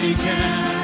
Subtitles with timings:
[0.00, 0.79] he can.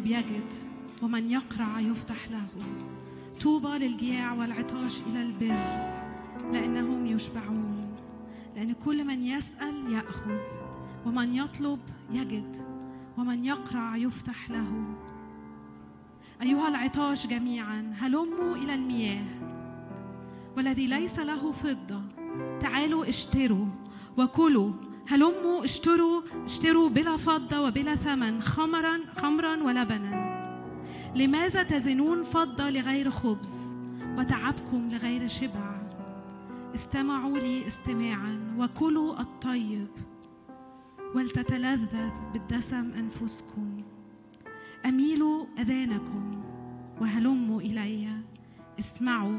[0.00, 0.52] يطلب يجد
[1.02, 2.48] ومن يقرع يفتح له.
[3.40, 5.92] طوبى للجياع والعطاش إلى البر
[6.52, 7.96] لأنهم يشبعون.
[8.56, 10.38] لأن كل من يسأل يأخذ
[11.06, 11.78] ومن يطلب
[12.12, 12.56] يجد
[13.18, 14.84] ومن يقرع يفتح له.
[16.42, 19.24] أيها العطاش جميعا هلموا إلى المياه.
[20.56, 22.02] والذي ليس له فضة
[22.60, 23.66] تعالوا اشتروا
[24.18, 24.72] وكلوا.
[25.08, 30.30] هلموا اشتروا اشتروا بلا فضة وبلا ثمن خمرا خمرا ولبنا
[31.14, 33.76] لماذا تزنون فضة لغير خبز
[34.18, 35.80] وتعبكم لغير شبع؟
[36.74, 39.88] استمعوا لي استماعا وكلوا الطيب
[41.14, 43.82] ولتتلذذ بالدسم أنفسكم.
[44.86, 46.42] أميلوا أذانكم
[47.00, 48.08] وهلموا إلي.
[48.78, 49.38] اسمعوا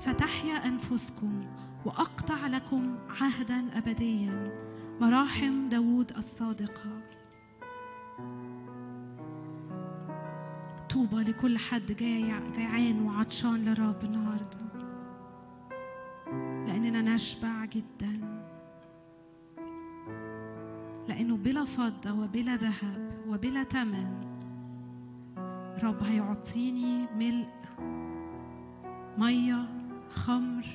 [0.00, 1.44] فتحيا أنفسكم
[1.84, 4.69] وأقطع لكم عهدا أبديا.
[5.00, 7.00] مراحم داود الصادقة.
[10.90, 14.60] طوبى لكل حد جاي جيعان وعطشان للرب النهارده.
[16.66, 18.20] لأننا نشبع جدا.
[21.08, 24.20] لأنه بلا فضة وبلا ذهب وبلا ثمن
[25.82, 27.48] رب هيعطيني ملء
[29.18, 29.68] مية
[30.10, 30.66] خمر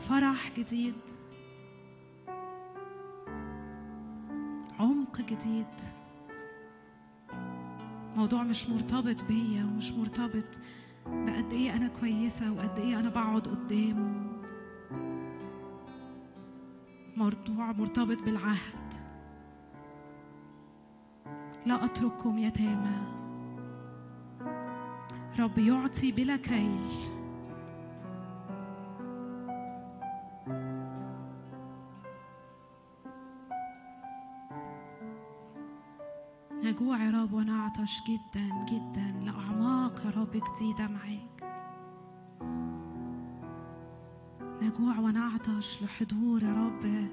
[0.00, 1.15] فرح جديد.
[5.16, 5.66] عمق جديد.
[8.16, 10.60] موضوع مش مرتبط بيا ومش مرتبط
[11.06, 14.32] بقد إيه أنا كويسة وقد إيه أنا بقعد قدامه.
[17.16, 18.94] موضوع مرتبط بالعهد.
[21.66, 22.96] لا أترككم يتامى
[25.38, 27.15] رب يعطي بلا كيل.
[37.76, 41.42] ونعطش جدا جدا لأعماق يا رب جديدة معاك
[44.62, 47.08] نجوع ونعطش لحضور يا رب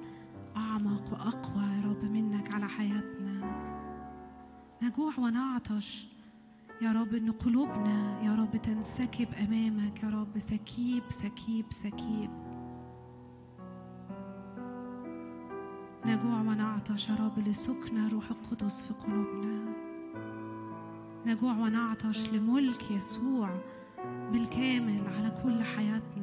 [0.57, 3.56] أعمق وأقوى يا رب منك على حياتنا.
[4.81, 6.07] نجوع ونعطش
[6.81, 10.39] يا رب إن قلوبنا يا رب تنسكب أمامك يا رب.
[10.39, 12.30] سكيب سكيب سكيب.
[16.06, 19.93] نجوع ونعطش يا رب لسكن روح القدس في قلوبنا.
[21.25, 23.50] نجوع ونعطش لملك يسوع
[24.31, 26.23] بالكامل على كل حياتنا.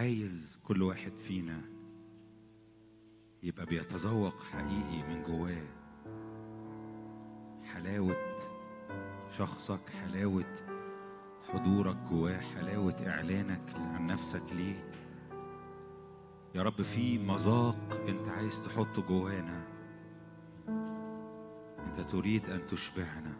[0.00, 1.60] عايز كل واحد فينا
[3.42, 5.66] يبقى بيتذوق حقيقي من جواه.
[7.64, 8.16] حلاوة
[9.30, 10.44] شخصك حلاوة
[11.52, 14.90] حضورك جواه حلاوة إعلانك عن نفسك ليه؟
[16.54, 19.66] يا رب في مذاق أنت عايز تحطه جوانا.
[21.78, 23.36] أنت تريد أن تشبعنا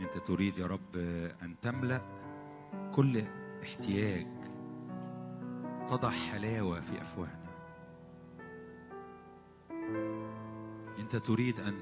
[0.00, 0.96] أنت تريد يا رب
[1.42, 2.00] أن تملأ
[2.94, 3.24] كل
[3.62, 4.35] احتياج
[5.90, 7.46] تضع حلاوة في أفواهنا.
[10.98, 11.74] أنت تريد أن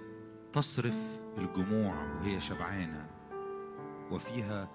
[0.53, 3.07] تصرف الجموع وهي شبعانة
[4.11, 4.69] وفيها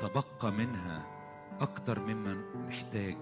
[0.00, 1.06] تبقى منها
[1.60, 3.16] أكتر مما نحتاج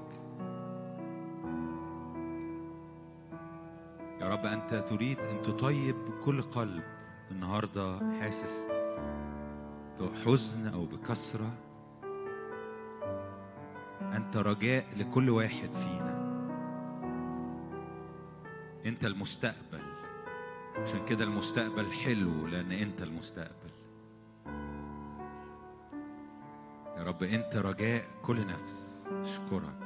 [4.21, 6.85] يا رب أنت تريد أن تطيب كل قلب
[7.31, 8.69] النهاردة حاسس
[10.01, 11.51] بحزن أو بكسرة.
[14.17, 16.17] أنت رجاء لكل واحد فينا.
[18.87, 19.83] أنت المستقبل.
[20.77, 23.71] عشان كده المستقبل حلو لأن أنت المستقبل.
[26.97, 29.09] يا رب أنت رجاء كل نفس.
[29.13, 29.86] أشكرك.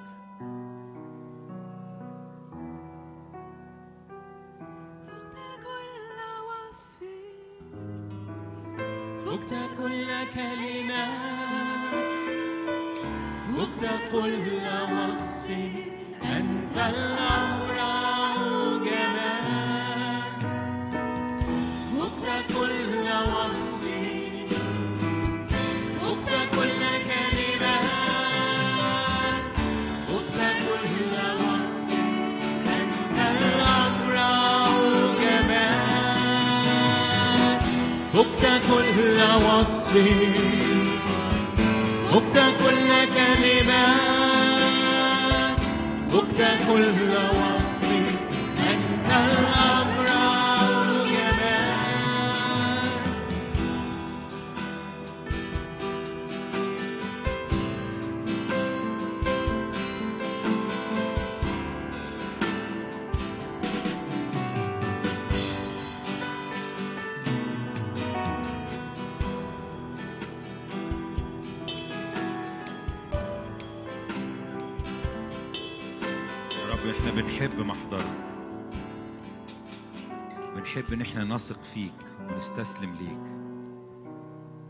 [82.51, 83.31] ونستسلم ليك.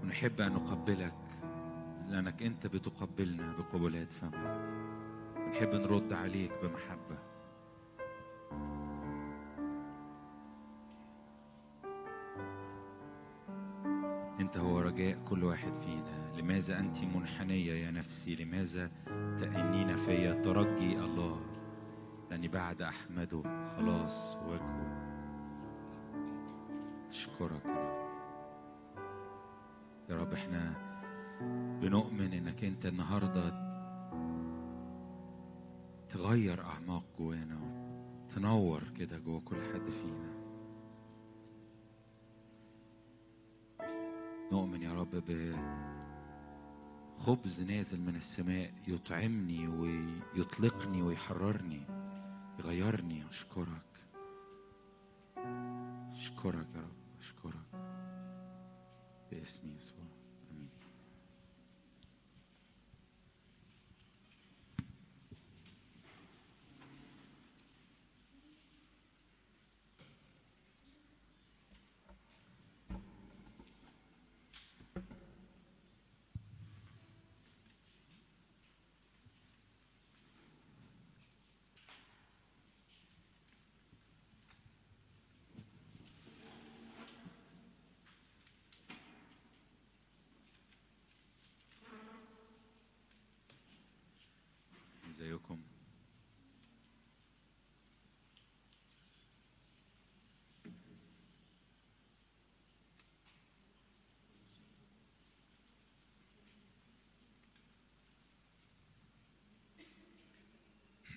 [0.03, 1.15] ونحب أن نقبلك
[2.09, 4.61] لأنك أنت بتقبلنا بقبلات فمك.
[5.37, 7.19] بنحب نرد عليك بمحبة.
[14.41, 16.33] أنت هو رجاء كل واحد فينا.
[16.37, 18.91] لماذا أنت منحنية يا نفسي؟ لماذا
[19.41, 21.41] تأنين فيا ترجي الله؟
[22.31, 23.43] لأني بعد أحمده
[23.77, 25.10] خلاص وجهه
[27.11, 28.11] اشكرك يا رب.
[30.11, 30.75] يا رب إحنا
[31.83, 33.71] بنؤمن انك انت النهارده
[36.09, 40.41] تغير اعماق جوانا وتنور كده جوا كل حد فينا.
[44.53, 45.23] نؤمن يا رب
[47.19, 51.83] بخبز نازل من السماء يطعمني ويطلقني ويحررني
[52.59, 53.29] يغيرني.
[53.29, 53.91] أشكرك.
[56.13, 57.00] أشكرك يا رب.
[57.21, 57.67] اشكرك
[59.31, 60.20] باسم يسوع امين
[95.21, 95.63] ازيكم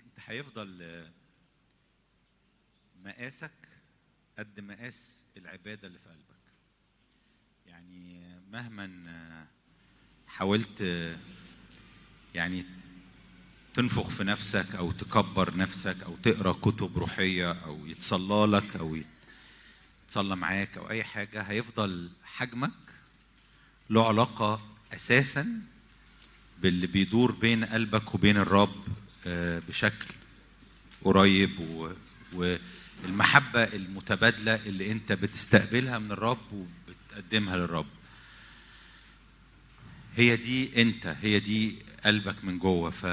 [0.05, 0.83] انت هيفضل
[2.95, 3.51] مقاسك
[4.37, 6.53] قد مقاس العبادة اللي في قلبك.
[7.65, 9.47] يعني مهما
[10.27, 10.81] حاولت
[12.35, 12.82] يعني
[13.73, 18.97] تنفخ في نفسك أو تكبر نفسك أو تقرأ كتب روحية أو يتصلى لك أو
[20.07, 22.71] يتصلى معاك أو أي حاجة هيفضل حجمك
[23.89, 24.61] له علاقة
[24.93, 25.47] أساسا
[26.61, 28.83] باللي بيدور بين قلبك وبين الرب
[29.25, 30.05] آه، بشكل
[31.03, 31.51] قريب.
[32.33, 37.85] والمحبة المتبادلة اللي أنت بتستقبلها من الرب وبتقدمها للرب
[40.15, 41.75] هي دي أنت هي دي
[42.05, 43.05] قلبك من جوه ف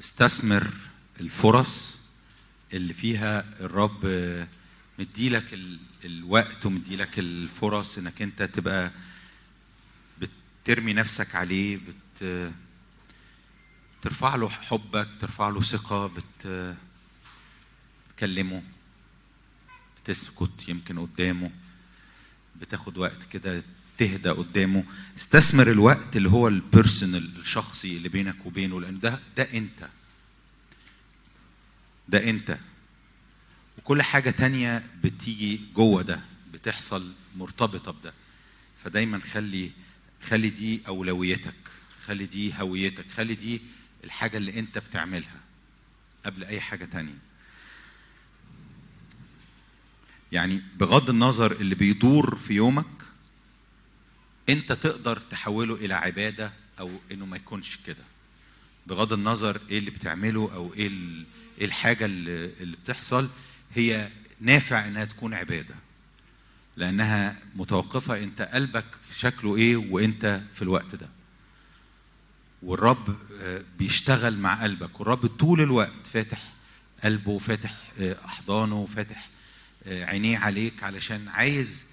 [0.00, 0.70] استثمر
[1.20, 1.98] الفرص
[2.72, 4.06] اللي فيها الرب
[4.98, 8.90] مديلك ال- الوقت ومديلك الفرص إنك أنت تبقى
[10.20, 12.50] بترمي نفسك عليه بت
[14.02, 16.74] ترفع له حبك ترفع له ثقة بت
[18.08, 18.62] بتكلمه
[20.04, 21.50] بتسكت يمكن قدامه
[22.60, 23.62] بتاخد وقت كده
[23.98, 24.84] تهدى قدامه.
[25.18, 29.88] استثمر الوقت اللي هو البيرسونال الشخصي اللي بينك وبينه لأن ده ده أنت.
[32.08, 32.58] ده أنت.
[33.78, 36.20] وكل حاجة تانية بتيجي جوه ده
[36.52, 38.12] بتحصل مرتبطة بده.
[38.84, 39.70] فدايما خلي
[40.22, 41.54] خلي دي أولويتك
[42.06, 43.60] خلي دي هويتك خلي دي
[44.04, 45.40] الحاجة اللي أنت بتعملها
[46.26, 47.18] قبل أي حاجة تانية.
[50.32, 52.86] يعني بغض النظر اللي بيدور في يومك
[54.48, 58.04] انت تقدر تحوله إلى عبادة أو انه ما يكونش كده.
[58.86, 60.88] بغض النظر إيه اللي بتعمله أو إيه
[61.58, 63.28] إيه الحاجة اللي, بتحصل
[63.74, 65.74] هي نافع انها تكون عبادة.
[66.76, 68.84] لانها متوقفة انت قلبك
[69.16, 71.08] شكله إيه وانت في الوقت ده.
[72.62, 75.00] والرب آه، بيشتغل مع قلبك.
[75.00, 76.52] والرب طول الوقت فاتح
[77.04, 79.28] قلبه وفاتح آه، أحضانه وفاتح
[79.86, 81.86] آه، عينيه عليك علشان عايز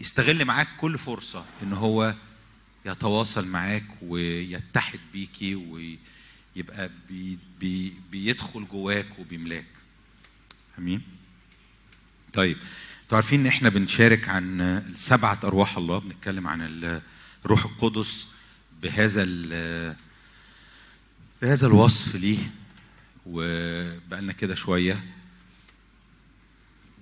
[0.00, 2.14] يستغل معاك كل فرصة إن هو
[2.86, 9.66] يتواصل معاك ويتحد بيكي ويبقى بي بي بيدخل جواك وبيملاك.
[10.78, 11.02] أمين.
[12.32, 12.56] طيب
[13.02, 16.62] أنتوا عارفين إن إحنا بنشارك عن سبعة أرواح الله بنتكلم عن
[17.44, 18.28] الروح القدس
[18.82, 19.24] بهذا
[21.42, 22.50] بهذا الوصف ليه
[23.26, 25.04] وبقالنا كده شوية.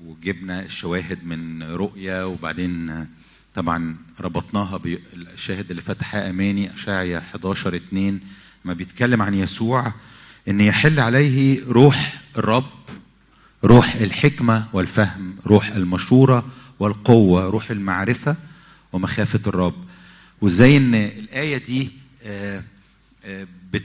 [0.04, 3.06] وجبنا الشواهد من رؤيا وبعدين
[3.54, 8.20] طبعا ربطناها بالشاهد اللي فتحها أماني اشعيا 11 2
[8.64, 9.92] ما بيتكلم عن يسوع
[10.48, 12.70] إن يحل عليه روح الرب
[13.64, 18.36] روح الحكمة والفهم روح المشورة والقوة روح المعرفة
[18.92, 19.84] ومخافة الرب.
[20.40, 21.90] وإزاي إن الآية دي
[22.22, 22.64] آه،
[23.24, 23.82] آه، بت-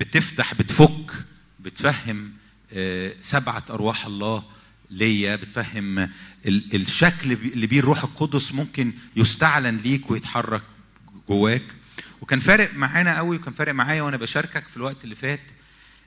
[0.00, 1.12] بتفتح بتفك
[1.60, 2.32] بتفهم
[2.72, 4.42] آه، سبعة أرواح الله
[4.90, 10.62] ليا بتفهم ال- الشكل اللي بيه الروح القدس ممكن يستعلن ليك ويتحرك
[11.28, 11.62] جواك.
[12.20, 15.40] وكان فارق معانا قوي وكان فارق معايا وأنا بشاركك في الوقت اللي فات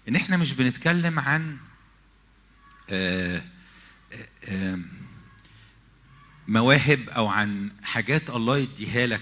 [0.10, 1.58] إن إحنا مش بنتكلم عن
[2.90, 3.44] آه،
[4.14, 4.80] آه، آه،
[6.48, 9.22] مواهب أو عن حاجات الله يديها لك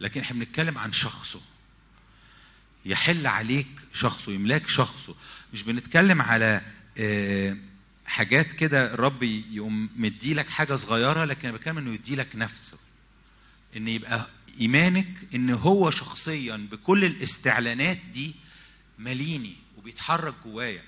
[0.00, 1.40] لكن إحنا بنتكلم عن شخصه.
[2.84, 5.14] يحل عليك شخصه يملاك شخصه.
[5.52, 6.62] مش بنتكلم على
[6.98, 7.56] آه،
[8.12, 12.78] حاجات كده الرب يقوم مديلك حاجة صغيرة لكن أنا بتكلم إنه يديلك نفسه.
[13.76, 14.26] إن يبقى
[14.60, 18.34] إيمانك إن هو شخصيا بكل الاستعلانات دي
[18.98, 20.82] ماليني وبيتحرك جوايا.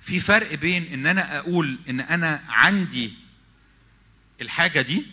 [0.00, 3.12] في فرق بين إن أنا أقول إن أنا عندي
[4.40, 5.06] الحاجة دي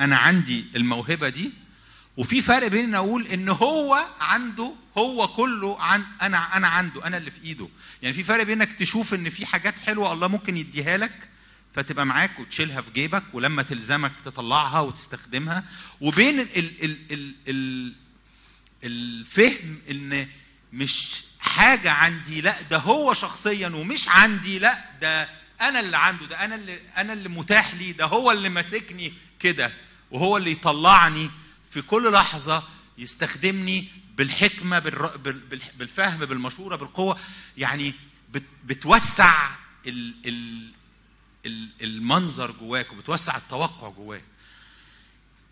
[0.00, 1.52] أنا عندي الموهبة دي
[2.20, 7.16] وفي فرق بين إن أقول إن هو عنده هو كله عن أنا أنا عنده أنا
[7.16, 7.68] اللي في إيده.
[8.02, 11.28] يعني في فرق بين إنك تشوف إن في حاجات حلوة الله ممكن يديها لك
[11.74, 15.64] فتبقى معاك وتشيلها في جيبك ولما تلزمك تطلعها وتستخدمها.
[16.00, 17.94] وبين ال ال ال ال
[18.84, 20.28] الفهم إن
[20.72, 25.28] مش حاجة عندي لأ ده هو شخصيا ومش عندي لأ ده
[25.60, 29.72] أنا اللي عنده ده أنا اللي أنا اللي متاح لي ده هو اللي ماسكني كده
[30.10, 31.30] وهو اللي يطلعني
[31.70, 32.62] في كل لحظة
[32.98, 37.18] يستخدمني بالحكمة بالر- بال- بال- بالفهم بالمشورة بالقوة.
[37.56, 37.94] يعني
[38.32, 39.50] بت- بتوسع
[39.86, 40.70] ال ال
[41.46, 44.24] ال- المنظر جواك وبتوسع التوقع جواك.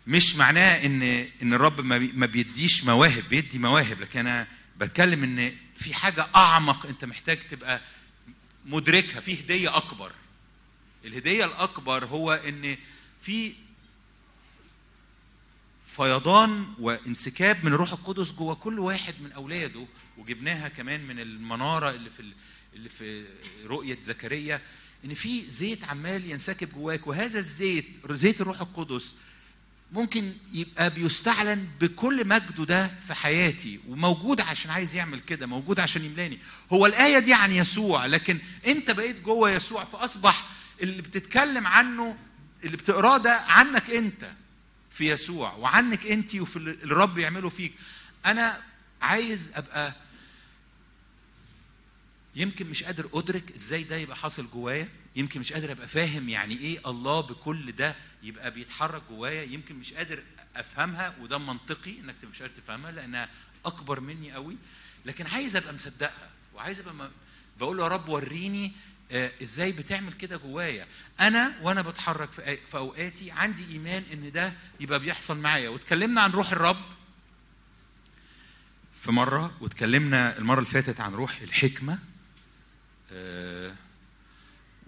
[0.07, 1.01] مش معناه إن
[1.41, 1.81] إن الرب
[2.15, 7.81] ما بيديش مواهب بيدي مواهب لكن أنا بتكلم إن في حاجة أعمق أنت محتاج تبقى
[8.65, 10.11] مدركها في هدية أكبر.
[11.05, 12.77] الهدية الأكبر هو إن
[13.21, 13.53] في
[15.95, 19.85] فيضان وانسكاب من الروح القدس جوه كل واحد من أولاده
[20.17, 22.33] وجبناها كمان من المنارة اللي في ال-
[22.73, 23.25] اللي في
[23.65, 24.61] رؤية زكريا
[25.05, 29.15] إن في زيت عمال ينسكب جواك وهذا الزيت زيت الروح القدس
[29.91, 36.05] ممكن يبقى بيستعلن بكل مجده ده في حياتي وموجود عشان عايز يعمل كده موجود عشان
[36.05, 36.39] يملاني.
[36.73, 40.49] هو الآية دي عن يسوع لكن أنت بقيت جوه يسوع فأصبح
[40.81, 42.17] اللي بتتكلم عنه
[42.63, 44.31] اللي بتقراه ده عنك أنت.
[44.91, 45.53] في يسوع.
[45.53, 47.73] وعنك انت وفي الرب يعمله فيك.
[48.25, 48.61] أنا
[49.01, 49.95] عايز أبقى
[52.35, 54.89] يمكن مش قادر أدرك إزاي ده يبقى حاصل جوايا.
[55.15, 59.43] يمكن مش قادر أبقى فاهم يعني إيه الله بكل ده يبقى بيتحرك جوايا.
[59.43, 60.23] يمكن مش قادر
[60.55, 63.29] أفهمها وده منطقي إنك مش قادر تفهمها لأنها
[63.65, 64.57] أكبر مني قوي
[65.05, 67.11] لكن عايز أبقى مصدقها وعايز أبقى
[67.59, 68.71] بقول له يا رب وريني
[69.11, 70.87] إزاي بتعمل كده جوايا؟
[71.19, 72.31] أنا وأنا بتحرك
[72.71, 75.69] في أوقاتي عندي إيمان إن ده يبقى بيحصل معايا.
[75.69, 76.81] واتكلمنا عن روح الرب
[79.03, 81.99] في مرة واتكلمنا المرة اللي فاتت عن روح الحكمة
[83.11, 83.73] آه،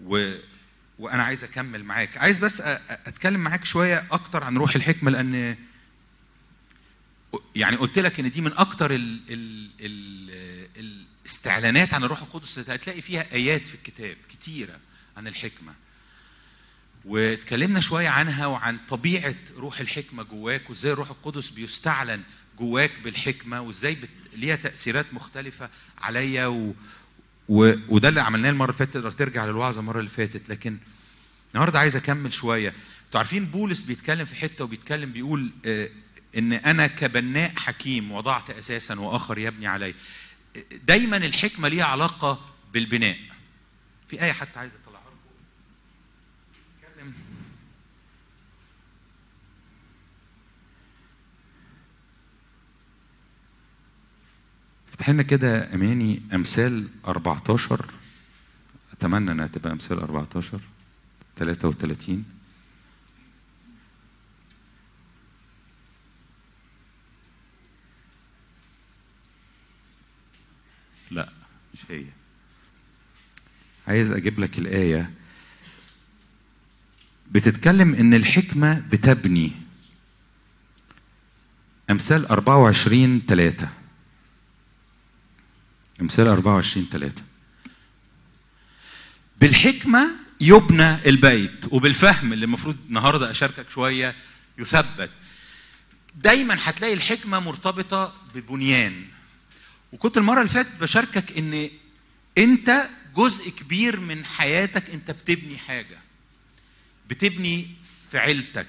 [0.04, 0.34] و
[0.98, 2.16] وأنا عايز أكمل معاك.
[2.18, 5.56] عايز بس أتكلم معاك شوية أكتر عن روح الحكمة لأن
[7.54, 13.02] يعني قلت لك إن دي من أكتر ال ال ال الاستعلانات عن الروح القدس هتلاقي
[13.02, 14.78] فيها آيات في الكتاب كتيرة
[15.16, 15.74] عن الحكمة.
[17.04, 22.22] واتكلمنا شوية عنها وعن طبيعة روح الحكمة جواك وإزاي الروح القدس بيستعلن
[22.58, 24.08] جواك بالحكمة وإزاي بت...
[24.34, 26.46] ليها تأثيرات مختلفة عليا.
[26.46, 26.74] و...
[27.48, 27.72] و...
[27.88, 30.48] وده اللي عملناه المرة اللي فاتت تقدر ترجع للوعظة المرة اللي فاتت.
[30.48, 30.78] لكن
[31.54, 32.68] النهارده عايز أكمل شوية.
[33.06, 35.88] أنتوا عارفين بولس بيتكلم في حتة وبيتكلم بيقول آه،
[36.38, 39.94] إن أنا كبناء حكيم وضعت أساسا وآخر يبني عليه
[40.86, 43.18] دايما الحكمة ليها علاقة بالبناء.
[44.08, 45.02] في آية حتى عايز اطلعها
[46.82, 47.12] بيتكلم
[54.88, 57.86] افتح لنا كده أماني أمثال 14
[58.92, 60.60] أتمنى إنها تبقى أمثال 14
[61.36, 62.24] 33
[71.12, 71.32] لا
[71.74, 72.04] مش هي.
[73.88, 75.10] عايز أجيب لك الآية.
[77.30, 79.52] بتتكلم إن الحكمة بتبني.
[81.90, 83.68] أمثال 24 3
[86.00, 87.22] أمثال 24 3
[89.40, 90.08] بالحكمة
[90.40, 94.14] يبنى البيت وبالفهم اللي المفروض النهارده أشاركك شوية
[94.58, 95.10] يثبت.
[96.14, 99.04] دايما هتلاقي الحكمة مرتبطة ببنيان.
[99.92, 101.70] وكنت المرة اللي فاتت بشاركك إن
[102.38, 105.98] أنت جزء كبير من حياتك أنت بتبني حاجة
[107.08, 107.68] بتبني
[108.10, 108.66] في عيلتك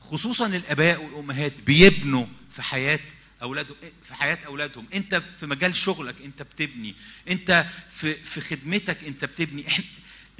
[0.00, 3.00] خصوصا الآباء والأمهات بيبنوا في حياة
[3.42, 4.86] اولادهم في حياة أولادهم.
[4.94, 6.94] أنت في مجال شغلك أنت بتبني
[7.30, 9.68] أنت في في خدمتك أنت بتبني.
[9.68, 9.84] إحنا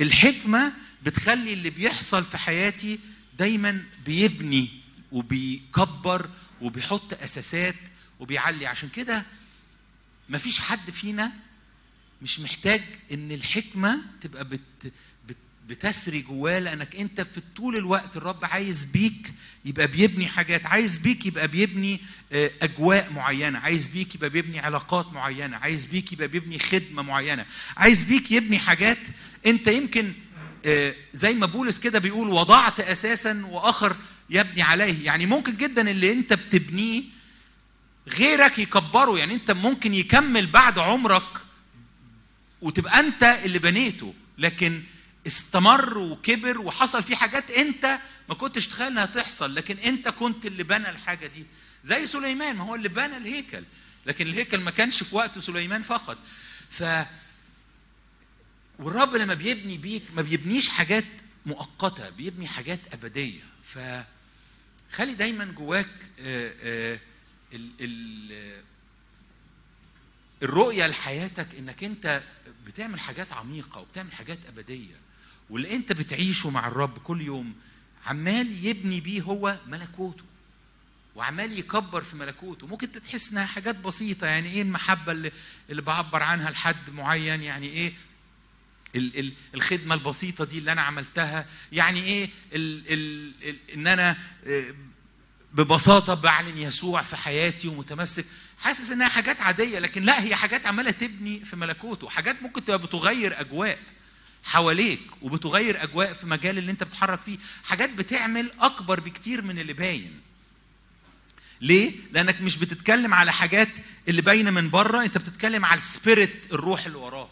[0.00, 2.98] الحكمة بتخلي اللي بيحصل في حياتي
[3.38, 4.68] دايما بيبني
[5.12, 7.74] وبيكبر وبيحط أساسات
[8.20, 8.66] وبيعلي.
[8.66, 9.24] عشان كده
[10.32, 11.32] مفيش حد فينا
[12.22, 14.60] مش محتاج إن الحكمة تبقى بت
[15.28, 15.36] بت
[15.68, 19.32] بتسري جواه لأنك أنت في طول الوقت الرب عايز بيك
[19.64, 22.00] يبقى بيبني حاجات عايز بيك يبقى بيبني
[22.32, 27.46] آه، أجواء معينة عايز بيك يبقى بيبني علاقات معينة عايز بيك يبقى بيبني خدمة معينة
[27.76, 28.98] عايز بيك يبني حاجات
[29.46, 30.12] أنت يمكن
[30.66, 33.96] آه، زي ما بولس كده بيقول وضعت أساسا وآخر
[34.30, 35.04] يبني عليه.
[35.04, 37.02] يعني ممكن جدا اللي أنت بتبنيه
[38.08, 41.38] غيرك يكبره يعني انت ممكن يكمل بعد عمرك
[42.62, 44.82] وتبقى انت اللي بنيته لكن
[45.26, 50.62] استمر وكبر وحصل فيه حاجات انت ما كنتش تتخيل انها تحصل لكن انت كنت اللي
[50.62, 51.46] بنى الحاجة دي.
[51.84, 53.64] زي سليمان ما هو اللي بنى الهيكل
[54.06, 56.18] لكن الهيكل ما كانش في وقت سليمان فقط.
[56.70, 56.84] ف
[58.78, 61.04] والرب لما بيبني بيك ما بيبنيش حاجات
[61.46, 63.40] مؤقتة بيبني حاجات أبدية.
[63.64, 63.78] ف
[64.92, 66.98] خلي دايما جواك آه، آه،
[67.54, 68.62] ال ال
[70.42, 72.22] الرؤية لحياتك إنك أنت
[72.66, 74.94] بتعمل حاجات عميقة وبتعمل حاجات أبدية.
[75.50, 77.54] واللي أنت بتعيشه مع الرب كل يوم
[78.06, 80.24] عمال يبني بيه هو ملكوته.
[81.16, 82.66] وعمال يكبر في ملكوته.
[82.66, 84.26] ممكن تحس إنها حاجات بسيطة.
[84.26, 85.32] يعني إيه المحبة اللي,
[85.70, 87.92] اللي بعبر عنها لحد معين؟ يعني إيه
[88.96, 92.28] ال- ال- الخدمة البسيطة دي اللي أنا عملتها؟ يعني إيه
[93.74, 94.74] إن أنا آه،
[95.54, 98.24] ببساطة بعلن يسوع في حياتي ومتمسك.
[98.58, 102.08] حاسس إنها حاجات عادية لكن لا هي حاجات عمالة تبني في ملكوته.
[102.08, 103.78] حاجات ممكن تبقى بتغير أجواء
[104.44, 107.38] حواليك وبتغير أجواء في مجال اللي أنت بتتحرك فيه.
[107.64, 110.20] حاجات بتعمل أكبر بكتير من اللي باين.
[111.60, 113.68] ليه؟ لأنك مش بتتكلم على حاجات
[114.08, 117.28] اللي باينة من بره أنت بتتكلم على ال spirit الروح اللي وراها.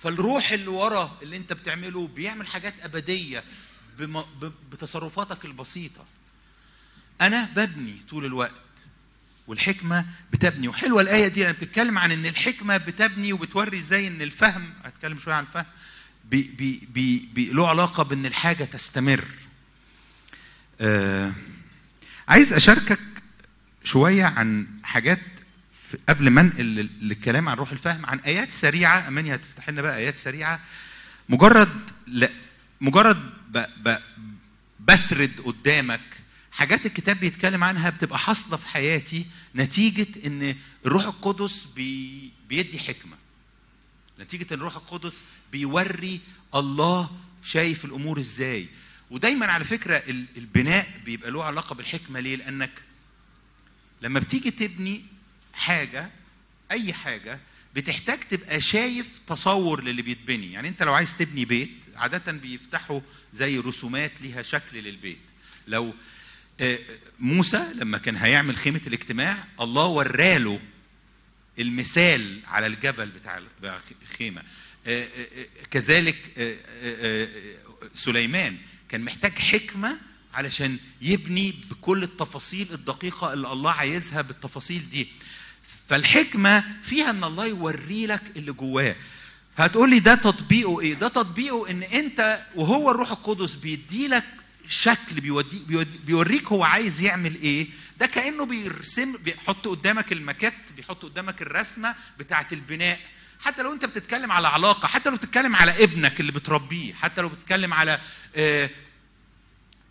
[0.00, 2.74] فالروح اللي ورا اللي أنت بتعمله بيعمل حاجات
[4.40, 6.04] ب- بتصرفاتك البسيطة.
[7.20, 8.52] أنا ببني طول الوقت
[9.46, 10.68] والحكمة بتبني.
[10.68, 15.34] وحلوة الآية دي لما بتتكلم عن إن الحكمة بتبني وبتوري إزاي إن الفهم هتكلم شوية
[15.34, 15.66] عن الفهم
[16.24, 19.24] بي بي بي بي له علاقة بإن الحاجة تستمر.
[20.80, 21.32] آه
[22.28, 22.98] عايز أشاركك
[23.84, 25.20] شوية عن حاجات
[26.08, 29.08] قبل ما انقل لل- للكلام عن روح الفهم عن آيات سريعة.
[29.08, 30.60] أماني هتفتح لنا بقى آيات سريعة.
[31.28, 32.30] مجرد لا
[32.80, 33.96] مجرد ب ب
[34.80, 36.00] بسرد قدامك
[36.54, 43.16] حاجات الكتاب بيتكلم عنها بتبقى حاصلة في حياتي نتيجة إن الروح القدس بي بيدي حكمة.
[44.20, 46.20] نتيجة إن الروح القدس بيوري
[46.54, 47.10] الله
[47.44, 48.68] شايف الأمور إزاي.
[49.10, 52.20] ودايما على فكرة ال- البناء بيبقى له علاقة بالحكمة.
[52.20, 52.82] ليه؟ لأنك
[54.02, 55.04] لما بتيجي تبني
[55.52, 56.10] حاجة
[56.70, 57.40] أي حاجة
[57.74, 60.52] بتحتاج تبقى شايف تصور للي بيتبني.
[60.52, 63.00] يعني أنت لو عايز تبني بيت عادة بيفتحوا
[63.32, 65.18] زي رسومات ليها شكل للبيت.
[65.68, 65.94] لو
[67.20, 70.60] موسى لما كان هيعمل خيمة الاجتماع الله وراله
[71.58, 73.40] المثال على الجبل بتاع
[74.02, 74.42] الخيمه
[74.86, 75.06] آه، آه،
[75.40, 77.28] آه، كذلك آه، آه، آه،
[77.94, 78.56] سليمان
[78.88, 79.98] كان محتاج حكمة
[80.34, 85.08] علشان يبني بكل التفاصيل الدقيقة اللي الله عايزها بالتفاصيل دي.
[85.88, 88.96] فالحكمة فيها إن الله يوري لك اللي جواه.
[89.56, 94.24] هتقول لي ده تطبيقه إيه؟ ده تطبيقه إن أنت وهو الروح القدس بيدي لك
[94.68, 97.68] شكل بيودي بيوريك هو عايز يعمل إيه.
[97.98, 103.00] ده كأنه بيرسم بيحط قدامك الماكيت بيحط قدامك الرسمة بتاعه البناء.
[103.40, 107.28] حتى لو أنت بتتكلم على علاقة حتى لو بتتكلم على ابنك اللي بتربيه حتى لو
[107.28, 108.00] بتتكلم على
[108.36, 108.70] آه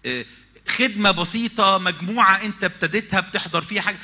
[0.06, 0.26] آه،
[0.68, 3.98] خدمة بسيطة مجموعة أنت ابتديتها بتحضر فيها حاجة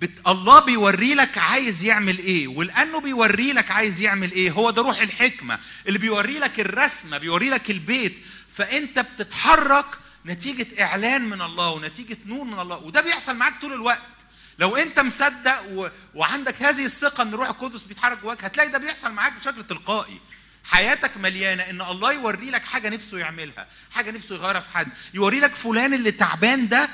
[0.00, 0.10] بت...
[0.28, 2.48] الله بيوري لك عايز يعمل إيه.
[2.48, 5.58] ولأنه بيوري لك عايز يعمل إيه هو ده روح الحكمة.
[5.86, 8.14] اللي بيوري لك الرسمة بيوري لك البيت.
[8.54, 9.86] فأنت بتتحرك
[10.26, 14.02] نتيجة إعلان من الله ونتيجة نور من الله وده بيحصل معاك طول الوقت.
[14.58, 15.88] لو أنت مصدق و...
[16.14, 20.20] وعندك هذه الثقة إن الروح القدس بيتحرك جواك هتلاقي ده بيحصل معاك بشكل تلقائي.
[20.64, 24.88] حياتك مليانة إن الله يوري لك حاجة نفسه يعملها حاجة نفسه يغيرها في حد.
[25.14, 26.88] يوري لك فلان اللي تعبان ده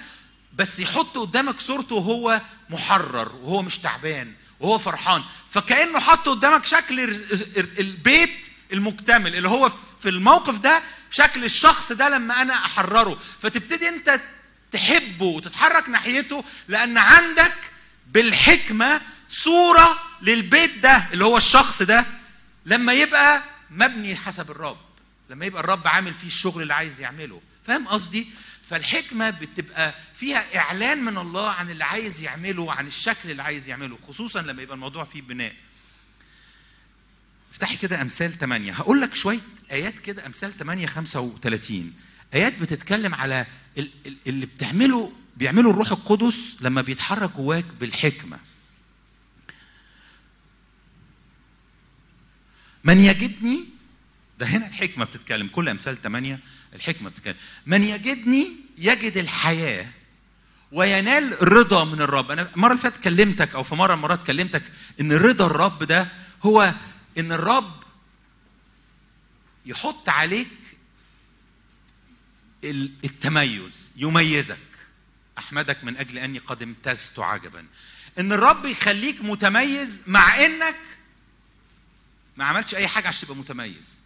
[0.55, 2.41] بس يحط قدامك صورته وهو
[2.71, 5.23] محرر وهو مش تعبان وهو فرحان.
[5.51, 8.31] فكأنه حط قدامك شكل ال- ال- البيت
[8.73, 10.83] المكتمل اللي هو في الموقف ده
[11.13, 13.21] شكل الشخص ده لما أنا أحرره.
[13.43, 14.21] فتبتدي أنت
[14.73, 17.55] تحبه وتتحرك ناحيته لأن عندك
[18.07, 22.07] بالحكمة صورة للبيت ده اللي هو الشخص ده
[22.67, 24.79] لما يبقى مبني حسب الرب.
[25.31, 27.41] لما يبقى الرب عامل فيه الشغل اللي عايز يعمله.
[27.67, 28.27] فاهم قصدي؟
[28.71, 33.99] فالحكمة بتبقى فيها إعلان من الله عن اللي عايز يعمله عن الشكل اللي عايز يعمله
[34.09, 35.55] خصوصا لما يبقى الموضوع فيه بناء.
[37.63, 39.41] افتحي كده أمثال 8 هقول لك شوية
[39.73, 41.93] آيات كده أمثال 8 35
[42.35, 43.47] آيات بتتكلم على
[43.79, 48.39] ال- ال- اللي بتعمله بيعمله الروح القدس لما بيتحرك جواك بالحكمة.
[52.85, 53.65] من يجدني
[54.39, 56.39] ده هنا الحكمة بتتكلم كل أمثال ثمانية
[56.75, 57.37] الحكمة بتتكلم.
[57.67, 58.47] من يجدني
[58.79, 59.87] يجد الحياة
[60.73, 62.31] وينال رضا من الرب.
[62.31, 64.63] أنا المرة اللي فاتت كلمتك أو في مرة من المرات كلمتك
[65.01, 66.09] إن رضا الرب ده
[66.43, 66.75] هو
[67.19, 67.83] إن الرب
[69.67, 70.49] يحط عليك
[72.65, 74.59] ال- التميز يميزك.
[75.39, 77.67] أحمدك من أجل أني قد امتزت عجبا.
[78.19, 80.77] إن الرب يخليك متميز مع إنك
[82.37, 84.03] ما عملتش أي حاجة عشان تبقى متميز.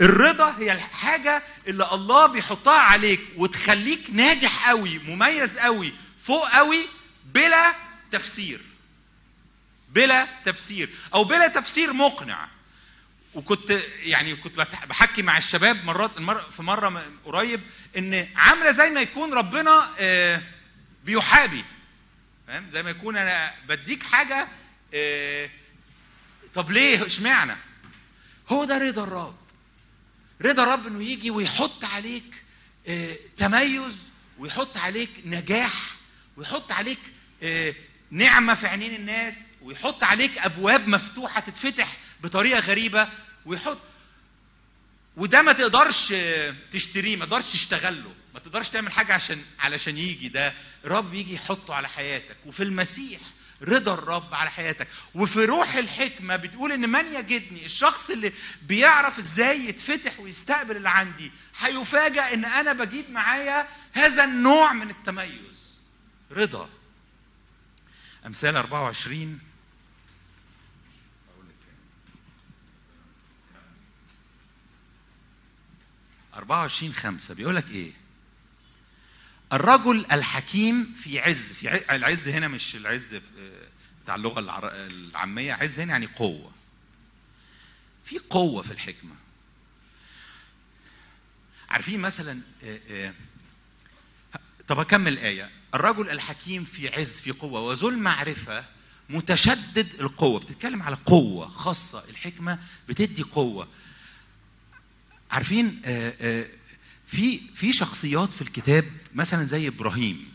[0.00, 5.92] الرضا هي الحاجة اللي الله بيحطها عليك وتخليك ناجح قوي مميز قوي
[6.24, 6.86] فوق قوي
[7.34, 7.74] بلا
[8.10, 8.60] تفسير.
[9.88, 12.48] بلا تفسير أو بلا تفسير مقنع.
[13.34, 13.70] وكنت
[14.02, 14.56] يعني كنت
[14.88, 16.10] بحكي مع الشباب مرات
[16.52, 17.60] في مرة قريب
[17.96, 20.42] إن عاملة زي ما يكون ربنا آه،
[21.04, 21.64] بيحابي.
[22.46, 24.48] فاهم؟ زي ما يكون أنا بديك حاجة
[24.94, 25.50] آه،
[26.54, 27.56] طب ليه؟ اشمعنى؟
[28.48, 29.36] هو ده رضا الرب.
[30.42, 32.44] رضا الرب إنه يجي ويحط عليك
[32.88, 33.96] آه، تميز
[34.38, 35.72] ويحط عليك نجاح
[36.36, 36.98] ويحط عليك
[38.10, 39.34] نعمة في عينين الناس.
[39.66, 43.08] ويحط عليك أبواب مفتوحة تتفتح بطريقة غريبة
[43.46, 43.78] ويحط
[45.16, 46.14] وده ما تقدرش
[46.70, 50.54] تشتريه ما تقدرش تشتغل له ما تقدرش تعمل حاجة عشان علشان يجي ده.
[50.84, 53.20] الرب يجي يحطه على حياتك وفي المسيح
[53.62, 54.88] رضا الرب على حياتك.
[55.14, 61.32] وفي روح الحكمة بتقول إن من يجدني؟ الشخص اللي بيعرف إزاي يتفتح ويستقبل اللي عندي
[61.58, 65.80] هيفاجئ إن أنا بجيب معايا هذا النوع من التميز.
[66.32, 66.68] رضا.
[68.26, 69.38] أمثال 24
[76.36, 77.92] 24 5 بيقول لك إيه؟
[79.52, 83.20] الرجل الحكيم في عز في ع- العز هنا مش العز
[84.04, 86.50] بتاع اللغة العامية عز هنا يعني قوة.
[88.04, 89.14] في قوة في الحكمة.
[91.68, 93.14] عارفين مثلا آه، آه،
[94.68, 98.64] طب أكمل الايه الرجل الحكيم في عز في قوة وذو المعرفة
[99.10, 100.40] متشدد القوة.
[100.40, 102.04] بتتكلم على قوة خاصة.
[102.08, 103.68] الحكمة بتدي قوة.
[105.30, 106.46] عارفين آه، آه،
[107.06, 108.84] في في شخصيات في الكتاب
[109.14, 110.32] مثلا زي إبراهيم.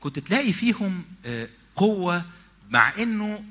[0.00, 2.24] كنت تلاقي فيهم آه، قوة
[2.70, 3.44] مع إنه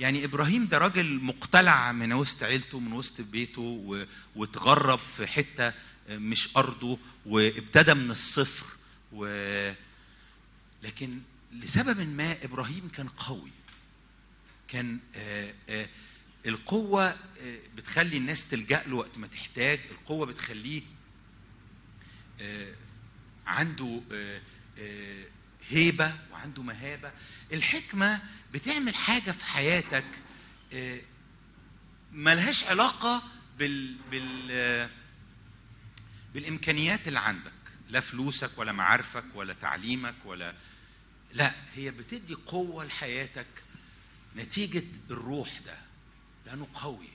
[0.00, 3.96] يعني إبراهيم ده راجل مقتلع من وسط عيلته من وسط بيته
[4.36, 5.72] واتغرب في حتة
[6.10, 8.66] مش أرضه وابتدى من الصفر
[9.12, 9.26] و
[10.82, 11.20] لكن
[11.52, 13.50] لسبب ما إبراهيم كان قوي.
[14.68, 15.88] كان آه، آه،
[16.46, 17.16] القوة آه،
[17.76, 19.80] بتخلي الناس تلجأ له وقت ما تحتاج.
[19.90, 20.82] القوة بتخليه
[23.46, 24.00] عنده
[25.68, 27.12] هيبة وعنده مهابة.
[27.52, 30.04] الحكمة بتعمل حاجة في حياتك
[32.12, 33.22] ملهاش علاقة
[33.58, 34.90] بال بال
[36.34, 37.52] بالإمكانيات اللي عندك.
[37.88, 40.54] لا فلوسك ولا معارفك ولا تعليمك ولا
[41.32, 43.46] لا هي بتدي قوة لحياتك.
[44.36, 45.78] نتيجة الروح ده
[46.46, 47.08] لأنه قوي.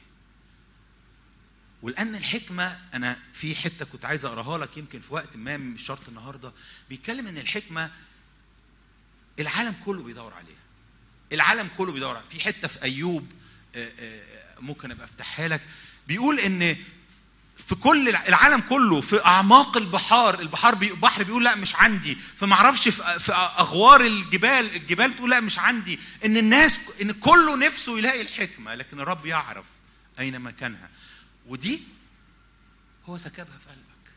[1.81, 6.07] ولأن الحكمة أنا في حتة كنت عايز أقراها لك يمكن في وقت ما مش شرط
[6.09, 6.53] النهاردة
[6.89, 7.91] بيتكلم إن الحكمة
[9.39, 10.55] العالم كله بيدور عليها.
[11.31, 12.29] العالم كله بيدور عليها.
[12.29, 13.31] في حتة في أيوب
[13.75, 15.61] آه، آه، ممكن أبقى أفتحها لك.
[16.07, 16.75] بيقول إن
[17.67, 22.15] في كل الع- العالم كله في أعماق البحار البحار بي البحر بيقول لا مش عندي.
[22.15, 25.99] فما أعرفش في, في أغوار الجبال الجبال بتقول لا مش عندي.
[26.25, 29.65] إن الناس إن كله نفسه يلاقي الحكمة لكن الرب يعرف
[30.19, 30.89] أين مكانها.
[31.47, 31.81] ودي
[33.05, 34.13] هو سكبها في قلبك.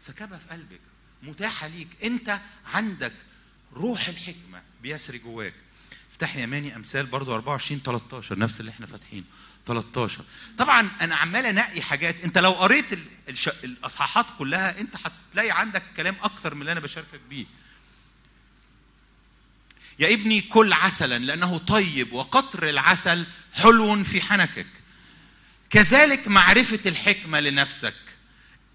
[0.00, 0.80] سكبها في قلبك.
[1.22, 1.88] متاحة ليك.
[2.04, 2.40] أنت
[2.74, 3.12] عندك
[3.74, 5.54] روح الحكمة بيسري جواك.
[6.12, 9.24] افتح يماني أمثال برضو 24 13 نفس اللي إحنا فاتحينه.
[9.66, 10.24] 13
[10.58, 12.20] طبعا أنا عمال أنقي حاجات.
[12.24, 12.86] أنت لو قريت.
[13.64, 17.46] الأصحاحات كلها أنت هتلاقي عندك كلام أكتر من اللي أنا بشاركك بيه.
[19.98, 24.66] يا ابني كل عسلا لأنه طيب وقطر العسل حلو في حنكك.
[25.70, 27.94] كذلك معرفة الحكمة لنفسك.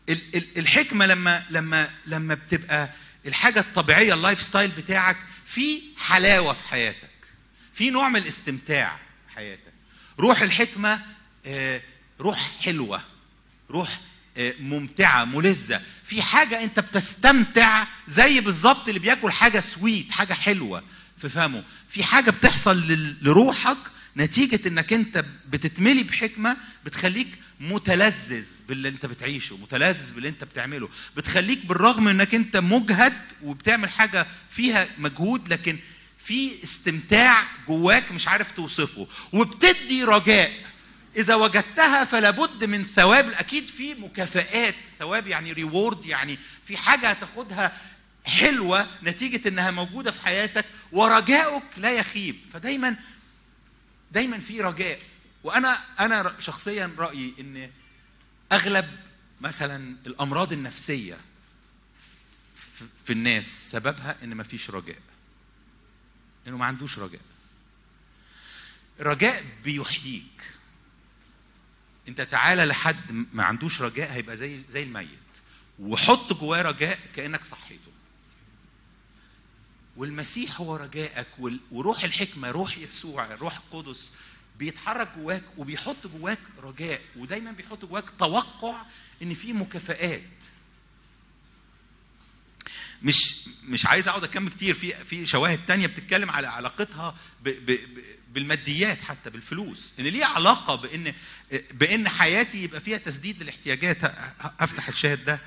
[0.10, 2.90] ال- ال- الحكمة لما لما لما بتبقى
[3.26, 7.10] الحاجة الطبيعية ال life style بتاعك في حلاوة في حياتك.
[7.74, 9.71] في نوع من الاستمتاع في حياتك.
[10.20, 11.02] روح الحكمة
[11.46, 11.82] آه،
[12.20, 13.02] روح حلوة
[13.70, 14.00] روح
[14.38, 20.84] آه، ممتعة ملذه في حاجة أنت بتستمتع زي بالظبط اللي بياكل حاجة sweet حاجة حلوة
[21.18, 22.84] في فمه في حاجة بتحصل
[23.22, 23.78] لروحك
[24.18, 27.28] نتيجة إنك أنت بتتملي بحكمة بتخليك
[27.60, 30.90] متلذذ باللي أنت بتعيشه متلذذ باللي أنت بتعمله.
[31.18, 35.78] بتخليك بالرغم إنك أنت مجهد وبتعمل حاجة فيها مجهود لكن
[36.32, 40.52] في استمتاع جواك مش عارف توصفه وبتدي رجاء.
[41.18, 43.32] إذا وجدتها فلا بد من ثواب.
[43.32, 47.82] أكيد في مكافآت ثواب يعني ريورد يعني في حاجة هتاخدها
[48.26, 52.36] حلوة نتيجة إنها موجودة في حياتك ورجائك لا يخيب.
[52.54, 52.96] فدايما
[54.12, 55.00] دايما في رجاء.
[55.44, 57.70] وأنا أنا شخصيا رأيي إن
[58.52, 58.90] أغلب
[59.42, 61.18] مثلا الأمراض النفسية
[63.06, 64.98] في- الناس سببها إن مفيش رجاء.
[66.48, 67.22] انه ما عندوش رجاء.
[69.00, 70.52] الرجاء بيحييك.
[72.08, 75.08] أنت تعالى لحد ما عندوش رجاء هيبقى زي زي الميت.
[75.80, 77.92] وحط جواه رجاء كأنك صحيته.
[79.98, 81.28] والمسيح هو رجائك
[81.72, 84.12] وروح الحكمة روح يسوع الروح القدس
[84.60, 87.02] بيتحرك جواك وبيحط جواك رجاء.
[87.16, 88.82] ودايما بيحط جواك توقع
[89.22, 90.22] إن في مكافآت.
[93.04, 94.74] مش مش عايز اقعد اكمل كتير.
[94.74, 97.80] في في شواهد تانية بتتكلم على علاقتها ب ب
[98.34, 99.94] بالماديات حتى بالفلوس.
[100.00, 101.14] إن ليها علاقة بإن
[101.74, 103.98] بإن حياتي يبقى فيها تسديد للاحتياجات.
[104.60, 105.40] هفتح الشاهد ده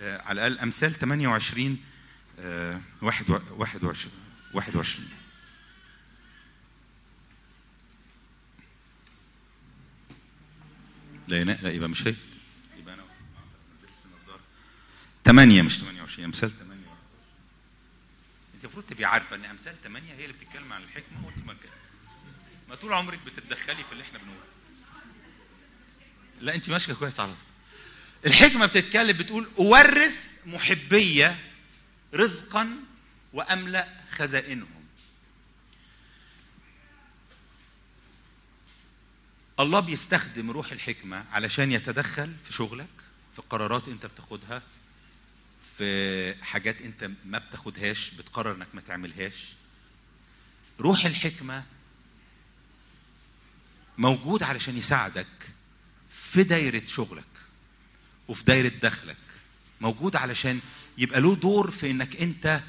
[0.00, 0.58] آه، على الأقل.
[0.62, 1.78] أمثال 28
[2.40, 4.12] آه، واحد و- 21
[4.54, 5.08] 21
[11.28, 12.14] لا لا لا يبقى مش هي
[12.78, 13.02] يبقى أنا
[15.24, 16.67] 8 مش 28 أمثال 8
[18.58, 21.54] انت المفروض تبقي عارفة إن أمثال 8 هي اللي بتتكلم عن الحكمة وأنت ما
[22.68, 24.44] ما طول عمرك بتتدخلي في اللي إحنا بنقوله.
[26.40, 27.44] لا أنت ماشية كويس على طول.
[28.26, 31.38] الحكمة بتتكلم بتقول أورث محبية
[32.14, 32.76] رزقا
[33.32, 34.84] وأملأ خزائنهم.
[39.60, 42.88] الله بيستخدم روح الحكمة علشان يتدخل في شغلك
[43.36, 44.62] في قرارات أنت بتاخدها
[45.78, 49.52] في حاجات انت ما بتاخدهاش بتقرر انك ما تعملهاش.
[50.80, 51.64] روح الحكمة
[53.98, 55.26] موجود علشان يساعدك
[56.10, 57.24] في دايرة شغلك
[58.28, 59.16] وفي دايرة دخلك.
[59.80, 60.60] موجود علشان
[60.98, 62.60] يبقى له دور في انك انت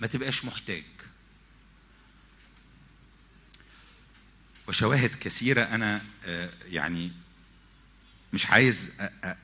[0.00, 0.84] ما تبقاش محتاج.
[4.68, 7.12] وشواهد كثيرة أنا آه، يعني
[8.36, 8.90] مش عايز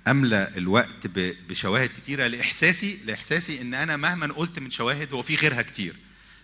[0.09, 1.07] أملى الوقت
[1.49, 5.97] بشواهد كتيرة لإحساسي لإحساسي إن أنا مهما قلت من شواهد هو في غيرها كتير.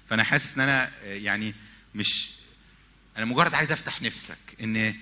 [0.09, 1.55] فأنا حاسس أنا آه، يعني
[1.94, 2.30] مش
[3.16, 4.94] أنا مجرد عايز أفتح نفسك إن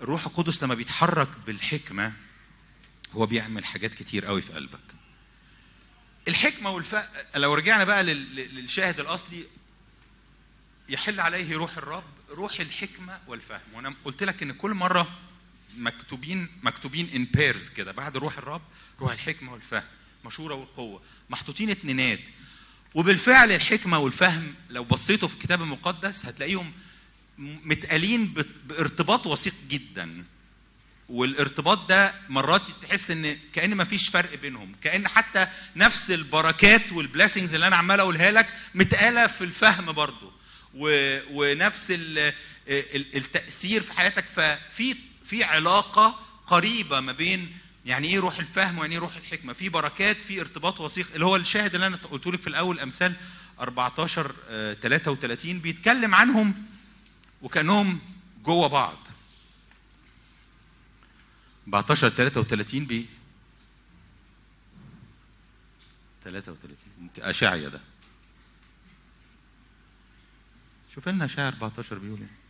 [0.00, 2.12] الروح القدس لما بيتحرك بالحكمة
[3.12, 4.80] هو بيعمل حاجات كتير قوي في قلبك.
[6.28, 6.96] الحكمة والف...
[7.34, 8.36] لو رجعنا بقى لل...
[8.36, 9.44] للشاهد الأصلي
[10.88, 13.60] يحل عليه روح الرب روح الحكمة والفهم.
[13.74, 15.18] وأنا قلت لك إن كل مرة
[15.78, 17.92] مكتوبين مكتوبين in pairs كده.
[17.92, 18.62] بعد روح الرب
[19.00, 19.82] روح الحكمة والفهم.
[20.24, 21.02] مشورة والقوة.
[21.30, 22.20] محطوطين اتنينات.
[22.94, 26.72] وبالفعل الحكمة والفهم لو بصيتوا في الكتاب المقدس هتلاقيهم
[27.38, 28.34] متقالين
[28.68, 30.24] بارتباط وثيق جدا.
[31.08, 34.74] والارتباط ده مرات تحس إن كأن ما فيش فرق بينهم.
[34.82, 35.46] كأن حتى
[35.76, 40.32] نفس البركات وال blessings اللي أنا عمال أقولها لك متقالة في الفهم برضو
[40.74, 40.88] و...
[41.30, 42.18] ونفس ال...
[42.68, 44.24] ال- التأثير في حياتك.
[44.34, 44.96] ففي
[45.34, 49.52] في علاقة قريبة ما بين يعني إيه روح الفهم ويعني إيه روح الحكمة.
[49.52, 51.10] في بركات في ارتباط وثيق.
[51.14, 53.14] اللي هو الشاهد اللي أنا قلت لك في الأول أمثال
[53.60, 56.66] 14 آه، 33 بيتكلم عنهم
[57.42, 58.00] وكأنهم
[58.44, 58.96] جوه بعض.
[61.68, 63.04] 14 33 ب
[66.24, 66.76] 33
[67.18, 67.80] اشعيا ده.
[70.94, 72.43] شوف لنا اشعيا 14 بيقول إيه.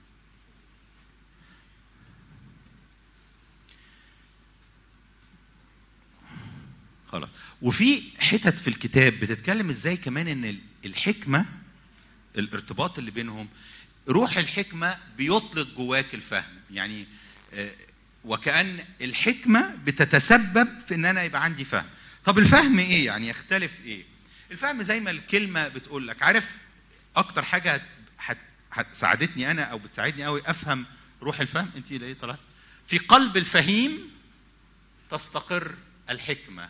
[7.15, 7.29] خلاص.
[7.63, 11.47] وفي حتت في الكتاب بتتكلم إزاي كمان إن ال- الحكمة
[12.39, 13.49] الارتباط اللي بينهم
[14.09, 16.45] روح الحكمة بيطلق جواك الفهم.
[16.71, 17.07] يعني
[17.53, 17.71] آه،
[18.25, 21.87] وكأن الحكمة بتتسبب في إن أنا يبقى عندي فهم.
[22.25, 24.05] طب الفهم إيه؟ يعني يختلف إيه؟
[24.51, 26.23] الفهم زي ما الكلمة بتقول لك.
[26.23, 26.57] عارف
[27.17, 27.83] أكتر حاجة
[28.73, 30.87] هتساعدتني أنا أو بتساعدني قوي أفهم
[31.23, 32.39] روح الفهم؟ انت إيه طلعت
[32.87, 34.11] في قلب الفهيم
[35.11, 35.75] تستقر
[36.11, 36.69] الحكمة.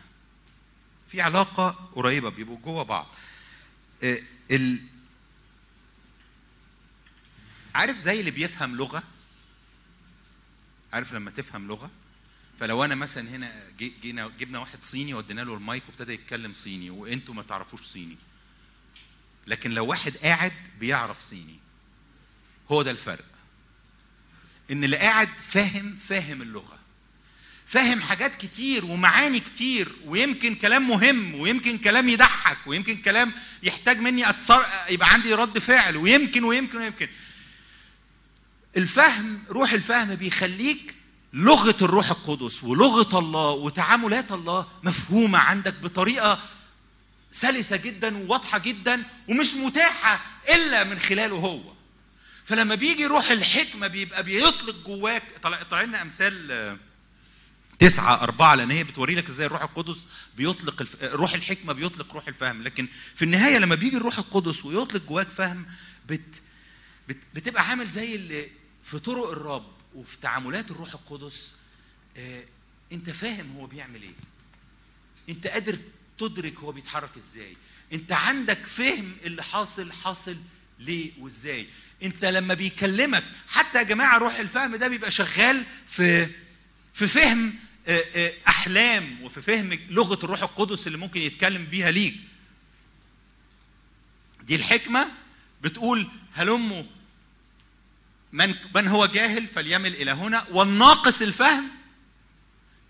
[1.11, 3.07] في علاقة قريبة بيبقوا جوه بعض.
[4.03, 4.19] آه،
[4.51, 4.83] ال...
[7.75, 9.03] عارف زي اللي بيفهم لغة؟
[10.93, 11.91] عارف لما تفهم لغة؟
[12.59, 16.89] فلو أنا مثلا هنا جي- جينا جبنا واحد صيني ودينا له المايك وابتدى يتكلم صيني
[16.89, 18.17] وأنتوا ما تعرفوش صيني.
[19.47, 21.59] لكن لو واحد قاعد بيعرف صيني
[22.71, 23.25] هو ده الفرق.
[24.71, 26.79] إن اللي قاعد فاهم فاهم اللغة.
[27.67, 33.31] فاهم حاجات كتير ومعاني كتير ويمكن كلام مهم ويمكن كلام يضحك ويمكن كلام
[33.63, 34.63] يحتاج مني أتصر...
[34.89, 37.07] يبقى عندي رد فعل ويمكن ويمكن ويمكن.
[38.77, 40.95] الفهم روح الفهم بيخليك
[41.33, 46.39] لغة الروح القدس ولغة الله وتعاملات الله مفهومة عندك بطريقة
[47.31, 51.61] سلسة جدا وواضحة جدا ومش متاحة إلا من خلاله هو.
[52.45, 55.23] فلما بيجي روح الحكمة بيبقى بيطلق جواك
[55.71, 56.77] لنا أمثال
[57.79, 59.97] تسعة أربعة لأن هي بتوري لك إزاي الروح القدس
[60.37, 61.03] بيطلق الف...
[61.03, 62.63] روح الحكمة بيطلق روح الفهم.
[62.63, 65.65] لكن في النهاية لما بيجي الروح القدس ويطلق جواك فهم
[66.09, 66.41] بت...
[67.09, 67.17] بت...
[67.33, 68.49] بتبقى عامل زي اللي
[68.83, 71.51] في طرق الرب وفي تعاملات الروح القدس
[72.17, 72.43] آه...
[72.91, 74.13] أنت فاهم هو بيعمل إيه.
[75.29, 75.77] أنت قادر
[76.17, 77.57] تدرك هو بيتحرك إزاي.
[77.93, 80.37] أنت عندك فهم اللي حاصل حاصل
[80.79, 81.67] ليه وإزاي.
[82.03, 86.29] أنت لما بيكلمك حتى يا جماعة روح الفهم ده بيبقى شغال في
[86.93, 87.53] في فهم
[88.47, 92.15] أحلام وفي فهم لغة الروح القدس اللي ممكن يتكلم بيها ليك.
[94.43, 95.07] دي الحكمة
[95.61, 96.83] بتقول هلموا
[98.31, 100.45] من من هو جاهل فليمل إلى هنا.
[100.51, 101.71] والناقص الفهم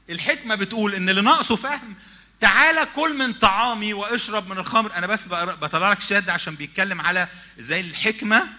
[0.10, 1.96] الحكمة بتقول إن اللي ناقصه فهم
[2.40, 4.94] تعالى كل من طعامي واشرب من الخمر.
[4.96, 7.28] أنا بس بطلع لك ده عشان بيتكلم على
[7.60, 8.50] إزاي الحكمة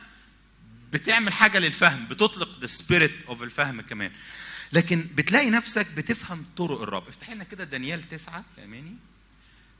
[0.93, 4.12] بتعمل حاجة للفهم بتطلق the spirit of الفهم كمان.
[4.73, 7.09] لكن بتلاقي نفسك بتفهم طرق الرب.
[7.09, 8.95] افتح لنا كده دانيال تسعة يا اماني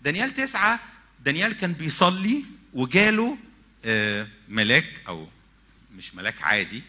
[0.03, 0.80] دانيال تسعة
[1.24, 3.39] دانيال كان بيصلي وجاله
[3.84, 5.28] آه، ملاك أو
[5.97, 6.82] مش ملاك عادي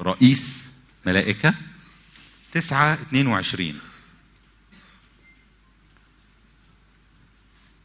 [0.00, 0.70] رئيس
[1.06, 1.54] ملائكة.
[2.52, 3.80] تسعة اتنين وعشرين.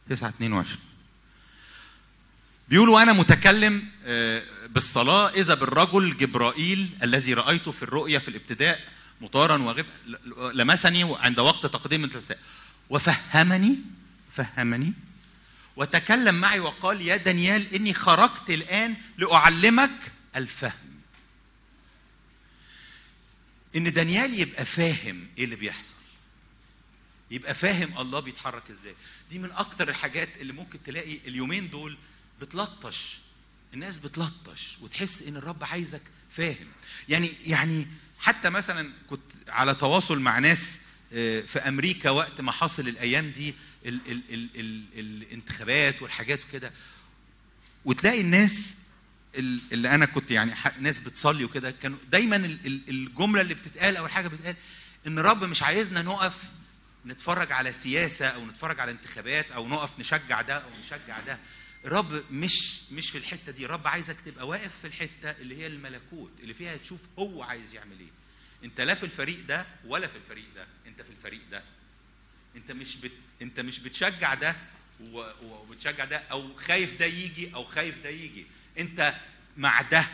[0.08, 0.93] تسعة اتنين وعشرين.
[2.68, 8.80] بيقولوا أنا متكلم آه، بالصلاة إذا بالرجل جبرائيل الذي رأيته في الرؤيا في الابتداء
[9.20, 9.86] مطارا وغف
[10.54, 12.40] لمسني عند وقت تقديم الرسائل
[12.90, 13.76] وفهمني
[14.32, 14.92] فهمني
[15.76, 19.90] وتكلم معي وقال يا دانيال إني خرجت الآن لأعلمك
[20.36, 20.72] الفهم.
[23.76, 25.94] إن دانيال يبقى فاهم إيه اللي بيحصل.
[27.30, 28.94] يبقى فاهم الله بيتحرك إزاي.
[29.30, 31.96] دي من أكتر الحاجات اللي ممكن تلاقي اليومين دول
[32.40, 33.18] بتلطش.
[33.74, 36.66] الناس بتلطش وتحس إن الرب عايزك فاهم.
[37.08, 37.86] يعني يعني
[38.18, 40.80] حتى مثلا كنت على تواصل مع ناس
[41.12, 43.54] آه، في أمريكا وقت ما حصل الأيام دي
[43.86, 46.72] ال ال ال ال الانتخابات والحاجات وكده
[47.84, 48.76] وتلاقي الناس
[49.36, 53.96] ال- اللي أنا كنت يعني ناس بتصلي وكده كانوا دايما ال- ال- الجملة اللي بتتقال
[53.96, 54.56] أو الحاجة بتتقال
[55.06, 56.34] إن الرب مش عايزنا نقف
[57.06, 61.38] نتفرج على سياسة أو نتفرج على انتخابات أو نقف نشجع ده أو نشجع ده.
[61.84, 63.64] الرب مش مش في الحتة دي.
[63.64, 68.00] الرب عايزك تبقى واقف في الحتة اللي هي الملكوت اللي فيها تشوف هو عايز يعمل
[68.00, 68.10] إيه.
[68.64, 71.62] أنت لا في الفريق ده ولا في الفريق ده أنت في الفريق ده.
[72.56, 73.12] أنت مش بت...
[73.42, 74.56] أنت مش بتشجع ده.
[75.42, 78.46] وبتشجع ده أو خايف ده يجي أو خايف ده يجي.
[78.78, 79.14] أنت
[79.56, 80.06] مع ده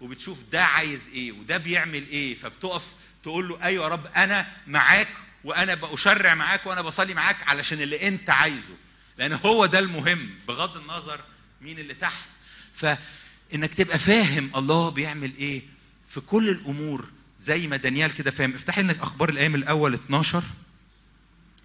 [0.00, 5.08] وبتشوف ده عايز إيه وده بيعمل إيه فبتقف تقول له أيوه يا رب أنا معاك
[5.44, 8.76] وأنا بشرع معاك وأنا بصلي معاك علشان اللي أنت عايزه.
[9.18, 11.20] لأن هو ده المهم بغض النظر
[11.62, 12.28] مين اللي تحت.
[12.74, 15.62] فإنك تبقى فاهم الله بيعمل إيه
[16.08, 17.08] في كل الأمور
[17.40, 18.54] زي ما دانيال كده فاهم.
[18.54, 20.42] افتح لنا أخبار الأيام الأول 12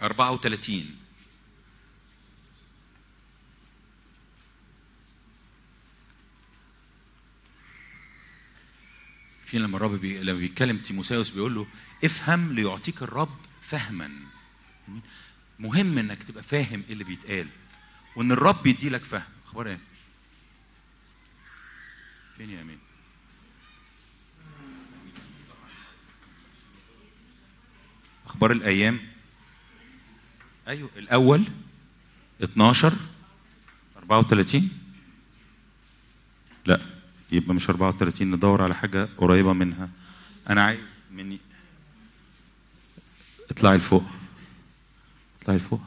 [0.02, 0.96] 34
[9.46, 10.20] في لما الرب بي...
[10.20, 11.68] لما بيتكلم تيموساوس بيقول له
[12.04, 14.10] افهم ليعطيك الرب فهما.
[15.60, 17.48] مهم إنك تبقى فاهم إيه اللي بيتقال
[18.16, 19.24] وإن الرب يدي لك فهم.
[19.46, 19.80] أخبار إيه؟
[22.38, 22.80] فين يا أمين؟
[28.28, 29.00] أخبار الأيام؟
[30.68, 31.44] أيوه الأول
[32.44, 32.94] 12
[33.98, 34.70] 34
[36.66, 36.82] لا
[37.32, 39.90] يبقى مش 34 ندور على حاجة قريبة منها.
[40.50, 40.80] أنا عايز
[41.12, 41.40] مني.
[43.52, 44.04] اطلعي لفوق.
[45.44, 45.82] اطلعي لفوق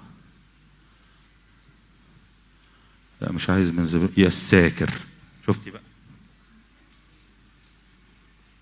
[3.21, 4.19] لا مش عايز من زب...
[4.19, 4.91] يا الساكر.
[5.47, 5.83] شفتي بقى.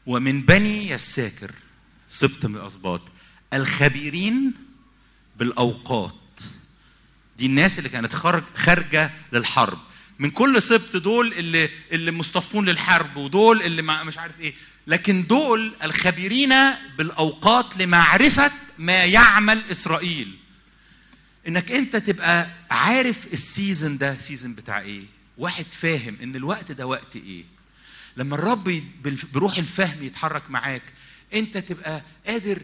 [0.07, 1.51] ومن بني يساكر
[2.09, 3.01] سبط من الأسباط.
[3.53, 4.53] الخبيرين
[5.37, 6.15] بالأوقات.
[7.39, 9.79] دي الناس اللي كانت خارج خارجة للحرب.
[10.19, 14.55] من كل سبط دول اللي اللي مصطفون للحرب ودول اللي مش عارف إيه.
[14.87, 16.55] لكن دول الخبيرين
[16.99, 20.39] بالأوقات لمعرفة ما يعمل إسرائيل.
[21.49, 25.05] إنك أنت تبقى عارف ال season ده season بتاع إيه.
[25.39, 27.45] واحد فاهم إن الوقت ده وقت إيه.
[28.17, 28.83] لما الرب
[29.33, 30.83] بروح الفهم يتحرك معاك
[31.35, 32.63] أنت تبقى قادر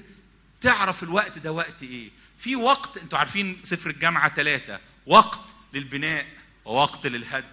[0.61, 2.11] تعرف الوقت ده وقت إيه.
[2.39, 5.41] في وقت أنتوا عارفين سفر الجامعة ثلاثة وقت
[5.75, 6.27] للبناء
[6.65, 7.47] ووقت للهدم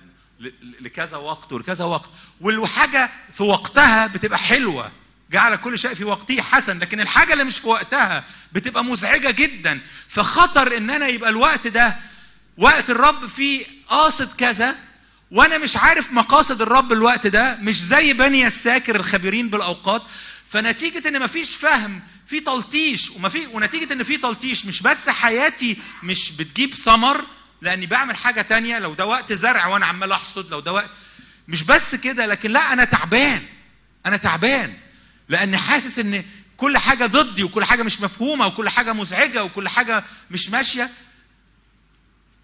[0.80, 2.09] لكذا وقت ولكذا وقت
[2.41, 4.91] والحاجة في وقتها بتبقى حلوة.
[5.32, 9.80] جعل كل شيء في وقته حسن لكن الحاجة اللي مش في وقتها بتبقى مزعجة جدا.
[10.09, 11.97] فخطر إن أنا يبقى الوقت ده
[12.57, 14.75] وقت الرب فيه قاصد كذا
[15.32, 20.03] وأنا مش عارف مقاصد الرب الوقت ده مش زي بني الساكر الخبيرين بالأوقات.
[20.49, 26.32] فنتيجة إن مفيش فهم في تلطيش ومفي ونتيجة إن في تلطيش مش بس حياتي مش
[26.32, 27.25] بتجيب ثمر
[27.61, 28.80] لأني بعمل حاجة تانية.
[28.80, 30.89] لو ده وقت زرع وأنا عمال أحصد لو ده وقت
[31.47, 33.41] مش بس كده لكن لا أنا تعبان.
[34.05, 34.73] أنا تعبان.
[35.30, 36.23] لأن حاسس إن
[36.57, 40.89] كل حاجة ضدي وكل حاجة مش مفهومة وكل حاجة مزعجة وكل حاجة مش ماشية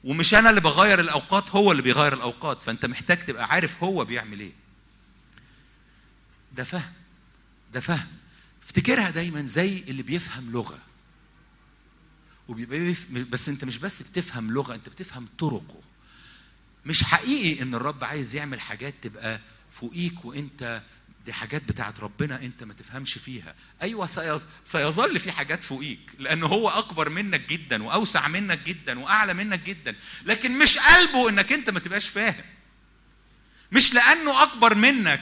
[0.04, 2.64] ومش أنا اللي بغير الأوقات هو اللي بيغير الأوقات.
[2.64, 4.52] فأنت محتاج تبقى عارف هو بيعمل إيه.
[6.56, 6.92] ده فهم.
[7.74, 8.08] ده فهم.
[8.66, 10.80] افتكرها دايما زي اللي بيفهم لغة.
[12.48, 12.96] وبيبقى.
[13.12, 15.82] بس أنت مش بس بتفهم لغة أنت بتفهم طرقه.
[16.86, 19.40] مش حقيقي إن الرب عايز يعمل حاجات تبقى
[19.72, 20.82] فوقيك وأنت
[21.26, 23.56] دي حاجات بتاعت ربنا انت ما تفهمش فيها.
[23.82, 24.44] أيوه سيظ...
[24.66, 29.96] سيظل في حاجات فوقيك لأنه هو أكبر منك جدا وأوسع منك جدا وأعلى منك جدا
[30.26, 32.44] لكن مش قلبه إنك انت ما تبقاش فاهم.
[33.72, 35.22] مش لأنه أكبر منك.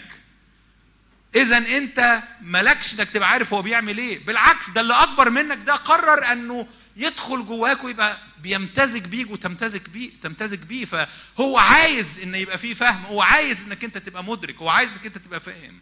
[1.35, 4.25] اذا انت مالكش إنك تبقى عارف هو بيعمل إيه.
[4.25, 10.11] بالعكس ده اللي أكبر منك ده قرر أنه يدخل جواك ويبقى بيمتزج بيك وتمتزج بيه
[10.23, 10.85] تمتزج بيه.
[10.85, 15.05] فهو عايز إن يبقى فيه فهم هو عايز إنك انت تبقى مدرك هو عايز إنك
[15.05, 15.79] انت تبقى فاهم.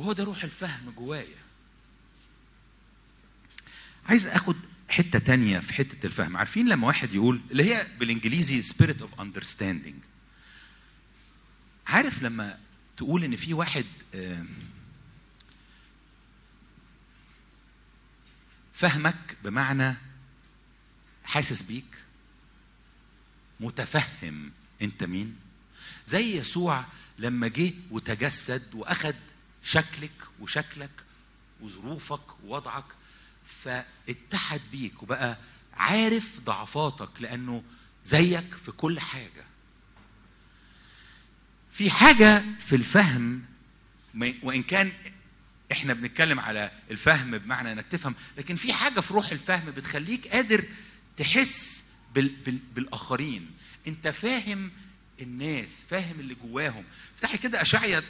[0.00, 1.38] وهو ده روح الفهم جوايا.
[4.06, 4.56] عايز آخد
[4.88, 6.36] حتة تانية في حتة الفهم.
[6.36, 9.94] عارفين لما واحد يقول اللي هي بالإنجليزي spirit of understanding.
[11.86, 12.58] عارف لما
[12.96, 13.86] تقول إن في واحد
[18.72, 19.96] فهمك بمعنى
[21.24, 22.04] حاسس بيك
[23.60, 25.36] متفهم أنت مين؟
[26.06, 26.84] زي يسوع
[27.18, 29.14] لما جه وتجسد وأخد
[29.62, 30.90] شكلك وشكلك
[31.60, 32.84] وظروفك ووضعك
[33.62, 35.36] فاتحد بيك وبقى
[35.74, 37.62] عارف ضعفاتك لأنه
[38.04, 39.44] زيك في كل حاجة.
[41.72, 43.42] في حاجة في الفهم
[44.42, 44.92] وإن كان
[45.72, 50.64] إحنا بنتكلم على الفهم بمعنى إنك تفهم لكن في حاجة في روح الفهم بتخليك قادر
[51.16, 51.84] تحس
[52.14, 53.50] بال بال بالآخرين.
[53.86, 54.70] أنت فاهم
[55.20, 56.84] الناس فاهم اللي جواهم.
[57.16, 58.02] افتحي كده اشعيا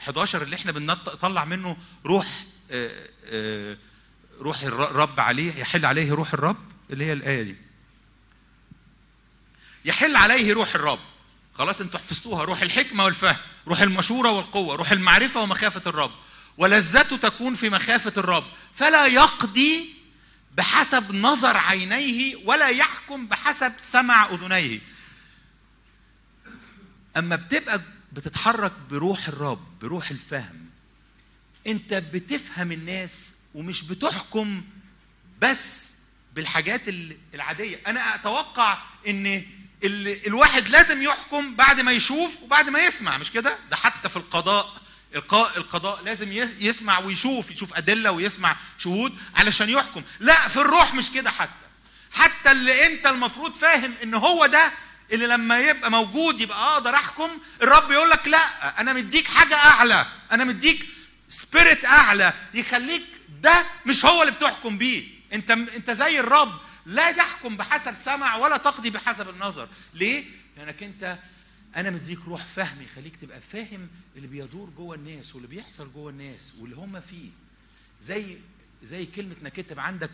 [0.00, 2.26] 11 اللي إحنا بنطلع منه روح
[2.70, 3.78] آه، آه،
[4.40, 6.56] روح الر- الرب عليه يحل عليه روح الرب
[6.90, 7.56] اللي هي الآية دي.
[9.84, 10.98] يحل عليه روح الرب.
[11.54, 13.36] خلاص أنتوا حفظتوها روح الحكمة والفهم
[13.68, 16.10] روح المشورة والقوة روح المعرفة ومخافة الرب.
[16.58, 18.44] ولذته تكون في مخافة الرب.
[18.74, 19.94] فلا يقضي
[20.56, 24.80] بحسب نظر عينيه ولا يحكم بحسب سمع أذنيه.
[27.16, 27.80] أما بتبقى
[28.12, 30.66] بتتحرك بروح الرب بروح الفهم
[31.66, 34.64] أنت بتفهم الناس ومش بتحكم
[35.40, 35.94] بس
[36.34, 37.80] بالحاجات ال- العادية.
[37.86, 39.26] أنا أتوقع إن
[39.84, 44.16] ال- الواحد لازم يحكم بعد ما يشوف وبعد ما يسمع مش كده؟ ده حتى في
[44.16, 44.80] القضاء
[45.14, 50.02] إلقاء القضاء لازم يس- يسمع ويشوف يشوف أدلة ويسمع شهود علشان يحكم.
[50.20, 51.52] لا في الروح مش كده حتى.
[52.12, 54.72] حتى اللي أنت المفروض فاهم إن هو ده
[55.12, 57.30] اللي لما يبقى موجود يبقى أقدر احكم
[57.62, 60.86] الرب يقول لك لا أنا مديك حاجة اعلى أنا مديك
[61.28, 63.02] spirit اعلى يخليك
[63.42, 65.08] ده مش هو اللي بتحكم بيه.
[65.32, 69.68] انت انت زي الرب لا تحكم بحسب سمع ولا تقضي بحسب النظر.
[69.94, 70.24] ليه؟
[70.56, 71.18] لأنك انت
[71.76, 76.52] أنا مديك روح فهم يخليك تبقى فاهم اللي بيدور جوه الناس واللي بيحصل جوه الناس
[76.58, 77.30] واللي هم فيه.
[78.02, 78.36] زي
[78.82, 80.10] زي كلمة يبقى عندك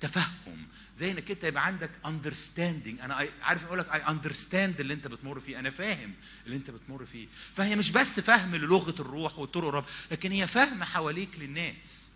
[0.00, 0.66] تفهم.
[0.98, 3.02] زي إنك أنت يبقى عندك understanding.
[3.02, 5.58] أنا عارف أقول لك I understand اللي أنت بتمر فيه.
[5.58, 7.26] أنا فاهم اللي أنت بتمر فيه.
[7.56, 12.10] فهي مش بس فهم للغة الروح وطرق الرب لكن هي فهم حواليك للناس.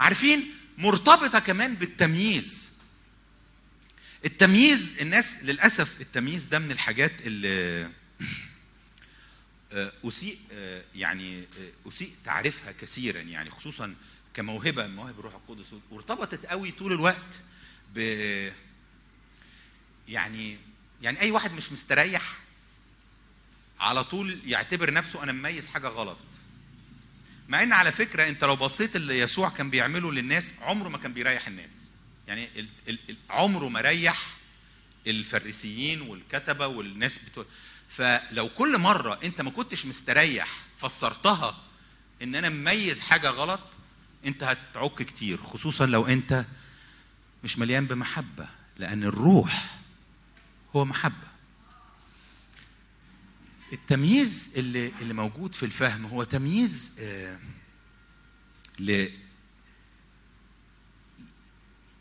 [0.00, 2.72] عارفين؟ مرتبطة كمان بالتمييز.
[4.24, 7.90] التمييز الناس للأسف التمييز ده من الحاجات اللي
[9.72, 13.20] آه، أسيء آه، يعني آه، أسيء تعريفها كثيرا.
[13.20, 13.94] يعني خصوصا
[14.38, 17.40] كموهبة من مواهب الروح القدس وارتبطت قوي طول الوقت
[17.94, 17.98] ب
[20.08, 20.58] يعني
[21.02, 22.38] يعني أي واحد مش مستريح
[23.80, 26.18] على طول يعتبر نفسه أنا مميز حاجة غلط.
[27.48, 31.12] مع إن على فكرة أنت لو بصيت اللي يسوع كان بيعمله للناس عمره ما كان
[31.12, 31.90] بيريح الناس.
[32.28, 32.48] يعني
[33.30, 34.36] عمره ما ريح
[35.06, 37.44] الفريسيين والكتبة والناس بتوع.
[37.88, 41.62] فلو كل مرة أنت ما كنتش مستريح فسرتها
[42.22, 43.60] إن أنا مميز حاجة غلط
[44.28, 46.44] انت هتعك كتير خصوصا لو انت
[47.44, 49.78] مش مليان بمحبة لأن الروح
[50.76, 51.28] هو محبة.
[53.72, 57.38] التمييز اللي اللي موجود في الفهم هو تمييز آه
[58.78, 59.08] ل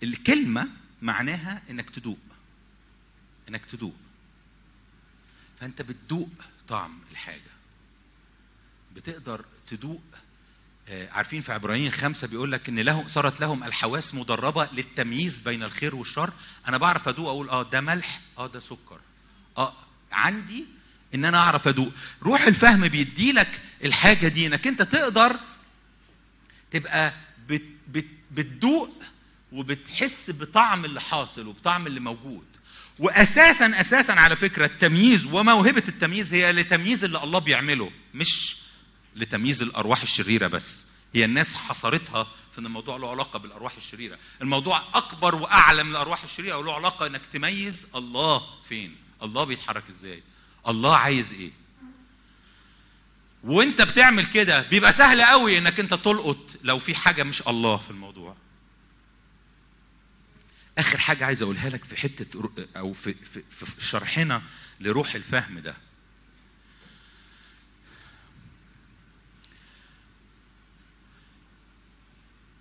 [0.04, 0.68] الكلمة
[1.02, 2.20] معناها إنك تدوق
[3.50, 3.96] إنك تدوق.
[5.60, 6.30] فأنت بتدوق
[6.68, 7.52] طعم الحاجة.
[8.96, 10.02] بتقدر تدوق
[10.90, 15.96] عارفين في عبرانيين خمسة بيقول لك إن لهم صارت لهم الحواس مدربة للتمييز بين الخير
[15.96, 16.34] والشر.
[16.68, 19.00] أنا بعرف أدوق أقول آه ده ملح آه ده سكر.
[19.58, 19.74] آه
[20.12, 20.66] عندي
[21.16, 21.92] إن أنا أعرف أدوق.
[22.24, 25.40] روح الفهم بيدي لك الحاجة دي إنك أنت تقدر
[26.72, 27.14] تبقى
[27.48, 28.90] بت بت بتدوق
[29.52, 32.46] وبتحس بطعم اللي حاصل وبطعم اللي موجود.
[33.00, 38.58] واساسا أساسا على فكرة التمييز وموهبة التمييز هي لتمييز اللي الله بيعمله مش
[39.18, 40.86] لتمييز الأرواح الشريرة بس.
[41.14, 44.18] هي الناس حصرتها في إن الموضوع له علاقة بالأرواح الشريرة.
[44.42, 50.24] الموضوع أكبر وأعلى من الأرواح الشريرة وله علاقة إنك تميز الله فين؟ الله بيتحرك إزاي؟
[50.68, 51.52] الله عايز إيه؟
[53.44, 57.90] وإنت بتعمل كده بيبقى سهل قوي إنك إنت تلقط لو في حاجة مش الله في
[57.90, 58.36] الموضوع.
[60.78, 64.42] آخر حاجة عايز أقولها لك في حتة أو في في, في شرحنا
[64.80, 65.76] لروح الفهم ده.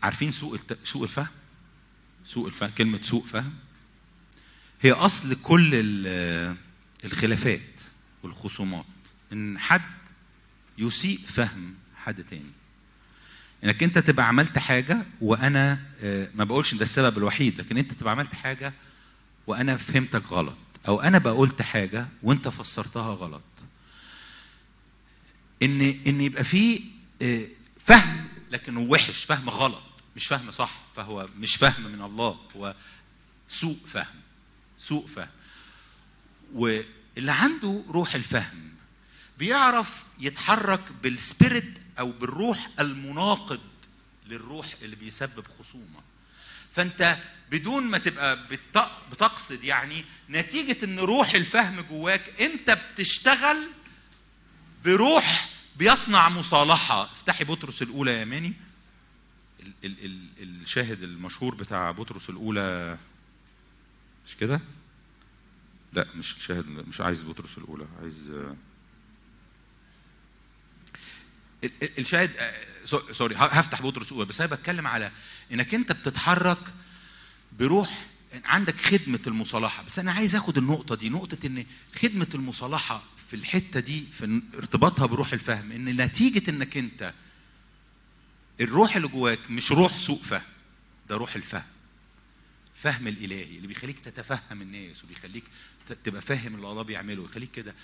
[0.06, 0.78] عارفين سوء الت...
[0.84, 1.26] سوء الفهم؟
[2.24, 3.54] سوء الفهم كلمة سوء فهم.
[4.80, 6.56] هي أصل كل ال-
[7.04, 7.80] الخلافات
[8.22, 8.84] والخصومات.
[9.32, 9.82] إن حد
[10.78, 12.50] يسيء فهم حد تاني.
[13.64, 18.12] إنك أنت تبقى عملت حاجة وأنا آه، ما بقولش ده السبب الوحيد لكن أنت تبقى
[18.12, 18.72] عملت حاجة
[19.46, 20.56] وأنا فهمتك غلط.
[20.88, 23.42] أو أنا بقولت حاجة وأنت فسرتها غلط.
[25.62, 26.80] إن إن يبقى فيه
[27.22, 27.46] آه،
[27.86, 29.82] فهم لكنه وحش فهم غلط.
[30.16, 32.74] مش فهم صح فهو مش فهم من الله هو
[33.48, 34.20] سوء فهم
[34.78, 35.28] سوء فهم.
[36.54, 38.72] واللي عنده روح الفهم
[39.38, 43.60] بيعرف يتحرك بالسبيريت أو بالروح المناقض
[44.26, 46.00] للروح اللي بيسبب خصومة.
[46.72, 47.18] فأنت
[47.50, 53.68] بدون ما تبقى بت- بتقصد يعني نتيجة إن روح الفهم جواك أنت بتشتغل
[54.84, 57.12] بروح بيصنع مصالحة.
[57.12, 58.52] افتحي بطرس الأولى يا ماني.
[59.84, 62.98] الشاهد المشهور بتاع بطرس الأولى.
[64.26, 64.60] مش كده؟
[65.92, 68.56] لا مش الشاهد مش عايز بطرس الأولى عايز ال-
[71.82, 75.10] ال- الشاهد آه، so- sorry هفتح بطرس الأولى بس أنا بتكلم على
[75.52, 76.58] إنك أنت بتتحرك
[77.58, 78.06] بروح
[78.44, 79.82] عندك خدمة المصالحة.
[79.82, 81.64] بس أنا عايز أخد النقطة دي نقطة إن
[82.02, 87.12] خدمة المصالحة في الحتة دي في ارتباطها بروح الفهم إن نتيجة إنك أنت
[88.60, 90.42] الروح اللي جواك مش روح سوء فهم
[91.08, 91.64] ده روح الفهم.
[92.74, 95.44] فهم الإلهي اللي بيخليك تتفهم الناس وبيخليك
[96.04, 97.74] تبقى فاهم اللي الله بيعمله ويخليك كده.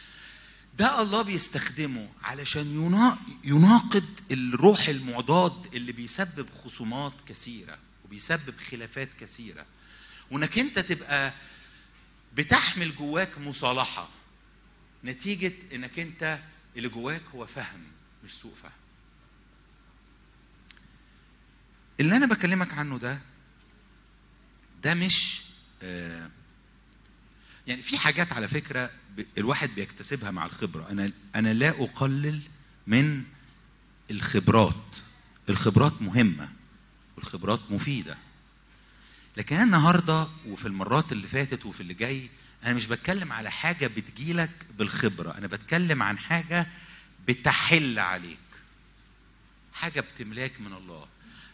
[0.79, 9.67] ده الله بيستخدمه علشان ينا- يناقض الروح المعضاد اللي بيسبب خصومات كثيرة وبيسبب خلافات كثيرة.
[10.31, 11.35] وإنك أنت تبقى
[12.35, 14.09] بتحمل جواك مصالحة
[15.05, 16.39] نتيجة إنك أنت
[16.77, 17.83] اللي جواك هو فهم
[18.25, 18.73] مش سوء فهم.
[22.03, 23.19] اللي أنا بكلمك عنه ده
[24.83, 25.43] ده مش
[25.83, 26.31] آه
[27.67, 28.91] يعني في حاجات على فكرة
[29.39, 30.91] الواحد بيكتسبها مع الخبرة.
[30.91, 32.41] أنا أنا لا أقلل
[32.87, 33.23] من
[34.11, 34.97] الخبرات.
[35.49, 36.49] الخبرات مهمة
[37.17, 38.19] والخبرات مفيدة.
[39.37, 42.31] لكن أنا النهارده وفي المرات اللي فاتت وفي اللي جاي
[42.65, 45.39] أنا مش بتكلم على حاجة بتجيلك بالخبرة.
[45.39, 46.67] أنا بتكلم عن حاجة
[47.29, 48.39] بتحل عليك
[49.75, 51.07] حاجة بتملاك من الله.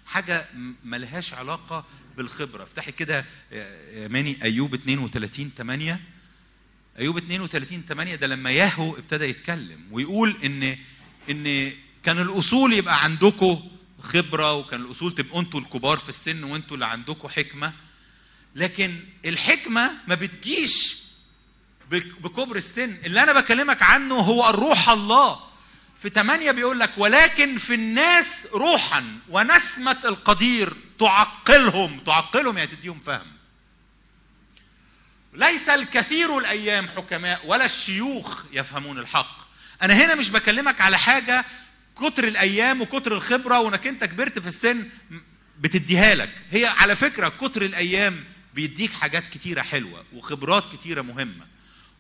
[0.09, 0.47] حاجة
[0.85, 1.85] ملهاش علاقة
[2.17, 2.63] بالخبرة.
[2.63, 3.65] افتحي كده يا
[4.03, 6.01] يا ماني أيوب 32 8
[6.99, 10.77] أيوب 32 8 ده لما ياهو ابتدى يتكلم ويقول إن
[11.31, 13.69] إن كان الأصول يبقى عندكم
[14.01, 17.73] خبرة وكان الأصول تبقوا أنتوا الكبار في السن وأنتوا اللي عندكم حكمة.
[18.55, 20.97] لكن الحكمة ما بتجيش
[21.91, 22.97] بك- بكبر السن.
[23.05, 25.48] اللي أنا بكلمك عنه هو الروح الله.
[26.03, 32.01] في ثمانية بيقول لك ولكن في الناس روحا ونسمة القدير تعقلهم.
[32.07, 33.27] تعقلهم يعني تديهم فهم.
[35.35, 39.49] ليس الكثير الأيام حكماء ولا الشيوخ يفهمون الحق.
[39.83, 41.45] أنا هنا مش بكلمك على حاجة
[41.97, 44.89] كتر الأيام وكتر الخبرة وإنك أنت كبرت في السن
[45.61, 46.31] بتديها لك.
[46.51, 48.25] هي على فكرة كتر الأيام
[48.55, 51.47] بيديك حاجات كتيرة حلوة وخبرات كتيرة مهمة.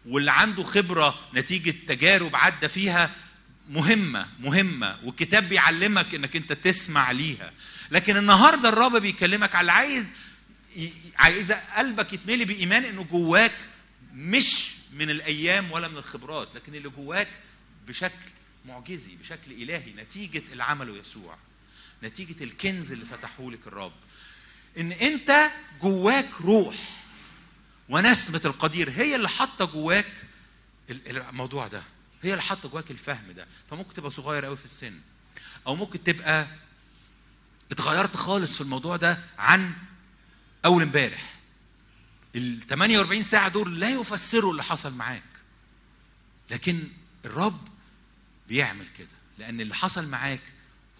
[0.06, 3.10] واللي عنده خبرة نتيجة تجارب عدى فيها
[3.68, 7.52] مهمة مهمة والكتاب بيعلمك إنك أنت تسمع ليها.
[7.90, 10.10] لكن النهارده الرب بيكلمك على عايز
[11.16, 13.54] عايز قلبك يتملي بإيمان إنه جواك
[14.14, 17.28] مش من الأيام ولا من الخبرات لكن اللي جواك
[17.88, 18.30] بشكل
[18.66, 21.38] معجزي بشكل إلهي نتيجة اللي عمله يسوع
[22.02, 23.92] نتيجة الكنز اللي فتحه لك الرب.
[24.78, 25.50] إن أنت
[25.82, 26.76] جواك روح
[27.88, 30.12] ونسمة القدير هي اللي حاطة جواك
[30.90, 31.82] ال- الموضوع ده.
[32.22, 33.46] هي اللي حاطة جواك الفهم ده.
[33.70, 35.00] فممكن تبقى صغير قوي في السن.
[35.66, 36.46] أو ممكن تبقى
[37.72, 39.72] اتغيرت خالص في الموضوع ده عن
[40.64, 41.38] أول امبارح.
[42.36, 45.22] ال 48 ساعة دول لا يفسروا اللي حصل معاك.
[46.50, 46.88] لكن
[47.24, 47.68] الرب
[48.48, 49.08] بيعمل كده.
[49.38, 50.40] لأن اللي حصل معاك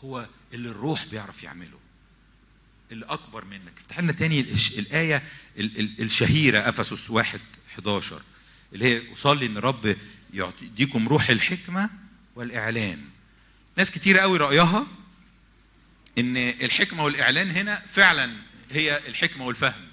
[0.05, 1.79] هو اللي الروح بيعرف يعمله.
[2.93, 3.73] اللي أكبر منك.
[3.79, 4.41] افتح لنا تاني
[4.79, 5.23] الآية
[5.59, 7.41] ال- ال- الشهيرة أفسس 1
[7.75, 8.23] 11
[8.73, 9.97] اللي هي أصلي إن الرب
[10.33, 11.91] يديكم روح الحكمة
[12.35, 13.05] والإعلان.
[13.77, 14.87] ناس كتير قوي رأيها
[16.19, 18.37] إن الحكمة والإعلان هنا فعلا
[18.71, 19.89] هي الحكمة والفهم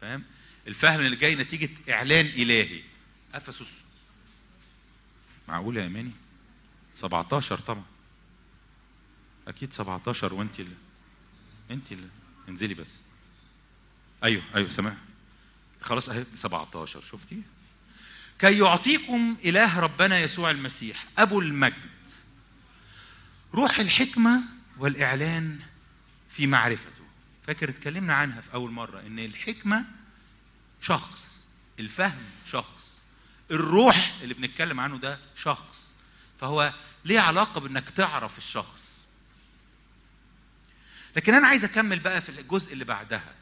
[0.00, 0.22] فاهم؟
[0.68, 2.82] الفهم اللي جاي نتيجة إعلان إلهي.
[3.34, 3.66] أفسس.
[5.48, 6.10] معقول يا اماني
[6.94, 7.84] 17 طبعا.
[9.48, 10.76] أكيد 17 وانت اللي
[11.70, 12.08] انت اللي.
[12.48, 13.00] انزلي بس.
[14.24, 14.94] أيوه أيوه سامع
[15.80, 17.42] خلاص أهي 17 شفتي؟
[18.44, 21.90] كي يعطيكم إله ربنا يسوع المسيح أبو المجد.
[23.54, 24.42] روح الحكمة
[24.78, 25.60] والإعلان
[26.30, 27.04] في معرفته.
[27.46, 29.84] فاكر اتكلمنا عنها في أول مرة إن الحكمة
[30.80, 31.46] شخص
[31.80, 33.02] الفهم شخص.
[33.50, 35.94] الروح اللي بنتكلم عنه ده شخص.
[36.40, 36.74] فهو
[37.04, 38.82] ليه علاقة بإنك تعرف الشخص.
[41.16, 43.34] لكن أنا عايز أكمل بقى في الجزء اللي بعدها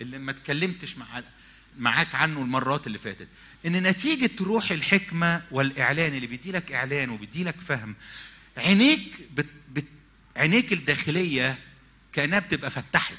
[0.00, 1.22] اللي ما اتكلمتش مع
[1.78, 3.28] معاك عنه المرات اللي فاتت.
[3.66, 7.94] إن نتيجة روح الحكمة والإعلان اللي بيدي لك إعلان وبيدي لك فهم
[8.56, 9.46] عينيك بت...
[9.72, 9.84] بت...
[10.36, 11.58] عينيك الداخلية
[12.12, 13.16] كأنها بتبقى فتحت.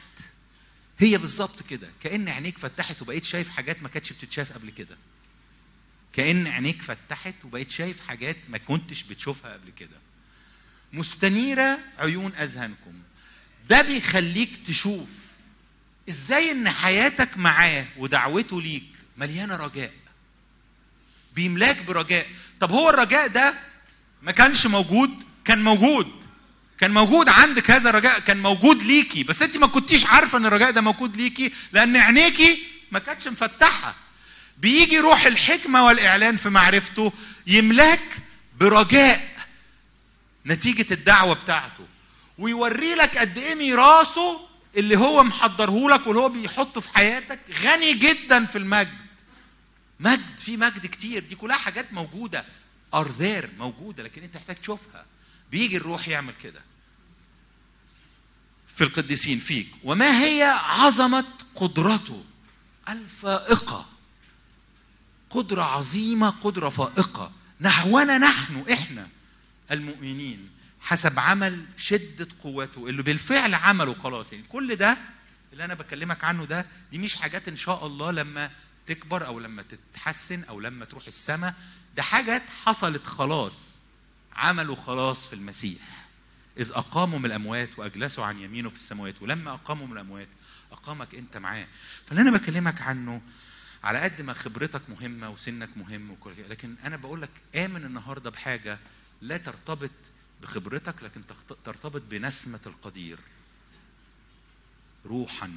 [0.99, 1.89] هي بالظبط كده.
[2.03, 4.97] كأن عينيك فتحت وبقيت شايف حاجات ما كانتش بتتشاف قبل كده.
[6.13, 9.97] كأن عينيك فتحت وبقيت شايف حاجات ما كنتش بتشوفها قبل كده.
[10.93, 12.93] مستنيرة عيون أذهانكم.
[13.69, 15.09] ده بيخليك تشوف
[16.09, 18.83] إزاي ان حياتك معاه ودعوته ليك
[19.17, 19.91] مليانة رجاء؟
[21.35, 22.27] بيملاك برجاء.
[22.59, 23.53] طب هو الرجاء ده
[24.21, 26.23] ما كانش موجود؟ كان موجود.
[26.79, 29.23] كان موجود عندك هذا الرجاء كان موجود ليكي.
[29.23, 33.95] بس انت ما كنتيش عارفة ان الرجاء ده موجود ليكي لأن عينيكي ما كانتش مفتحة.
[34.57, 37.13] بيجي روح الحكمة والإعلان في معرفته
[37.47, 38.17] يملاك
[38.59, 39.33] برجاء
[40.45, 41.87] نتيجة الدعوة بتاعته.
[42.37, 47.93] ويوري لك قد إيه ميراثه اللي هو محضره لك واللي هو بيحطه في حياتك غني
[47.93, 48.97] جدا في المجد.
[49.99, 51.24] مجد في مجد كتير.
[51.24, 52.45] دي كلها حاجات موجودة.
[52.93, 55.05] ار ذير موجودة لكن أنت محتاج تشوفها.
[55.51, 56.61] بيجي الروح يعمل كده.
[58.76, 59.67] في القديسين فيك.
[59.84, 62.24] وما هي عظمة قدرته؟
[62.89, 63.89] الفائقة.
[65.30, 67.32] قدرة عظيمة قدرة فائقة.
[67.61, 69.07] نحونا نحن إحنا
[69.71, 70.49] المؤمنين.
[70.84, 74.34] حسب عمل شدة قوته اللي بالفعل عمله خلاص.
[74.34, 74.97] يعني كل ده
[75.53, 78.51] اللي أنا بكلمك عنه ده دي مش حاجات إن شاء الله لما
[78.88, 81.55] تكبر أو لما تتحسن أو لما تروح السماء.
[81.95, 83.77] ده حاجات حصلت خلاص
[84.36, 86.05] عملوا خلاص في المسيح.
[86.57, 89.21] إذ أقاموا من الأموات وأجلسوا عن يمينه في السماوات.
[89.21, 90.27] ولما أقاموا من الأموات
[90.71, 91.67] أقامك أنت معاه.
[92.07, 93.21] فاللي أنا بكلمك عنه
[93.84, 98.79] على قد ما خبرتك مهمة وسنك مهم وكل لكن أنا بقول لك آمن النهاردة بحاجة
[99.21, 99.91] لا ترتبط
[100.43, 101.21] بخبرتك لكن
[101.65, 103.19] ترتبط بنسمة القدير.
[105.05, 105.51] روحا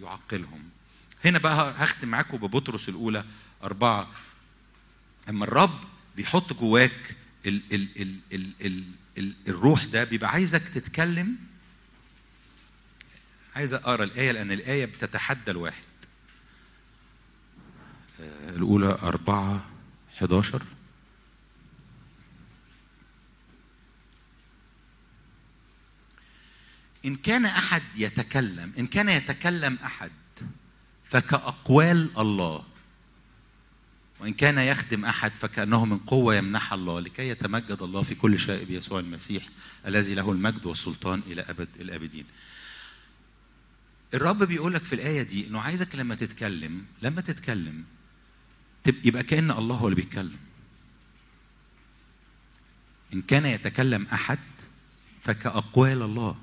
[0.00, 0.62] يعقلهم.
[1.24, 3.24] هنا بقى هختم معاكم ببطرس الأولى
[3.62, 4.10] أربعة.
[5.28, 5.80] أما الرب
[6.16, 7.16] بيحط جواك
[7.46, 8.84] ال ال ال ال ال
[9.18, 11.36] ال الروح ده بيبقى عايزك تتكلم.
[13.56, 15.82] عايز أقرأ الآية لأن الآية بتتحدى الواحد.
[18.20, 19.66] آه، الأولى أربعة
[20.18, 20.62] 11
[27.08, 30.10] إن كان أحد يتكلم إن كان يتكلم أحد
[31.04, 32.64] فكأقوال الله.
[34.20, 37.00] وإن كان يخدم أحد فكأنه من قوة يمنحها الله.
[37.00, 39.48] لكي يتمجد الله في كل شيء بيسوع المسيح
[39.86, 42.24] الذي له المجد والسلطان إلى أبد الآبدين
[44.14, 47.84] الرب بيقول لك في الآية دي إنه عايزك لما تتكلم لما تتكلم
[49.04, 50.36] يبقى كأن الله هو اللي بيتكلم.
[53.14, 54.38] إن كان يتكلم أحد
[55.22, 56.36] فكأقوال الله.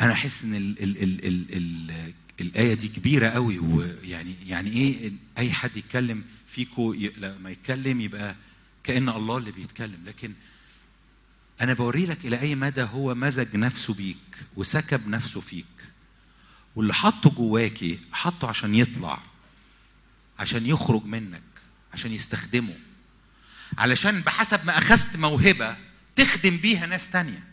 [0.00, 5.12] أنا أحس إن ال ال ال ال ال الآية دي كبيرة قوي ويعني يعني إيه
[5.38, 8.36] أي حد يتكلم فيكو لما يتكلم يبقى
[8.84, 10.04] كأن الله اللي بيتكلم.
[10.06, 10.32] لكن
[11.60, 15.66] أنا بوري لك إلى أي مدى هو مزج نفسه بيك وسكب نفسه فيك.
[16.76, 19.22] واللي حطه جواكي حطه عشان يطلع
[20.38, 21.42] عشان يخرج منك
[21.92, 22.74] عشان يستخدمه.
[23.78, 25.76] علشان بحسب ما أخذت موهبة
[26.16, 27.44] تخدم بيها ناس تانية.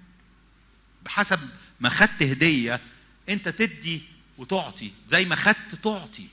[1.06, 1.39] بحسب
[1.84, 2.82] ما خدت هدية
[3.30, 4.04] انت تدي
[4.38, 6.28] وتعطي زي ما خدت تعطي.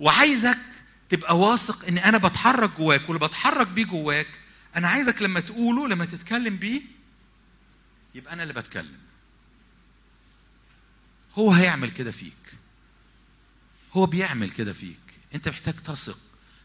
[0.00, 0.58] وعايزك
[1.08, 4.26] تبقى واثق إن أنا بتحرك جواك واللي بتحرك بيه جواك
[4.76, 6.82] أنا عايزك لما تقوله لما تتكلم بيه
[8.14, 8.98] يبقى أنا اللي بتكلم.
[11.38, 12.54] هو هيعمل كده فيك.
[13.92, 15.00] هو بيعمل كده فيك.
[15.34, 16.18] أنت محتاج تثق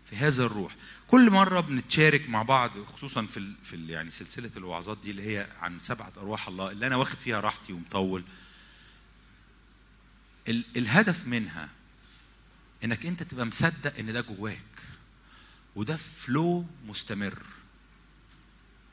[0.10, 0.76] في هذا الروح.
[1.12, 5.80] كل مرة بنتشارك مع بعض خصوصا في في يعني سلسلة الوعظات دي اللي هي عن
[5.80, 8.24] سبعة أرواح الله اللي أنا واخد فيها راحتي ومطول.
[10.48, 11.70] ال الهدف منها
[12.84, 14.84] إنك أنت تبقى مصدق إن ده جواك
[15.76, 17.44] وده فلو مستمر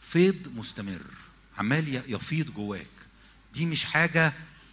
[0.03, 1.03] فيض مستمر
[1.59, 2.87] عمال يفيض جواك.
[3.55, 4.33] دي مش حاجة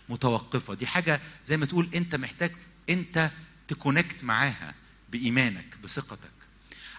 [0.10, 2.52] متوقفة دي حاجة زي ما تقول أنت محتاج
[2.90, 3.32] أنت
[3.68, 4.76] تكونكت معاها
[5.12, 6.43] بإيمانك بثقتك.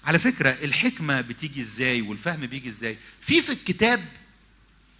[0.04, 4.08] على فكرة الحكمة بتيجي إزاي والفهم بيجي إزاي؟ في في الكتاب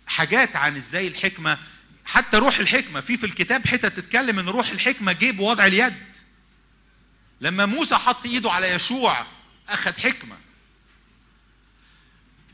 [0.07, 1.59] حاجات عن إزاي الحكمة
[2.05, 5.95] حتى روح الحكمة في في الكتاب حتت تتكلم إن روح الحكمة جه بوضع اليد.
[7.41, 9.27] لما موسى حط إيده على يشوع
[9.69, 10.37] أخذ حكمة.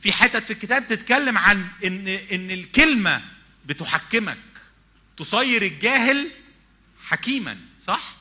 [0.03, 3.23] في حتت في الكتاب تتكلم عن إن إن الكلمة
[3.67, 4.39] بتحكمك.
[5.17, 6.31] تصير الجاهل
[7.03, 8.17] حكيما صح؟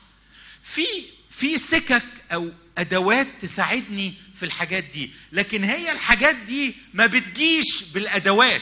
[0.62, 0.86] في
[1.30, 5.10] في سكك أو أدوات تساعدني في الحاجات دي.
[5.32, 8.60] لكن هي الحاجات دي ما بتجيش بالأدوات.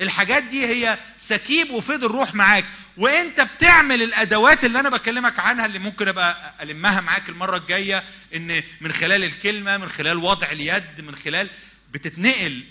[0.00, 2.64] الحاجات دي هي سكيب وفيض الروح معاك.
[2.96, 8.04] وأنت بتعمل الأدوات اللي أنا بكلمك عنها اللي ممكن أبقى ألمها معاك المرة الجاية
[8.34, 11.50] إن من خلال الكلمة من خلال وضع اليد من خلال
[11.92, 12.62] بتتنقل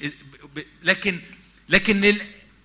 [0.83, 1.19] لكن
[1.69, 2.17] لكن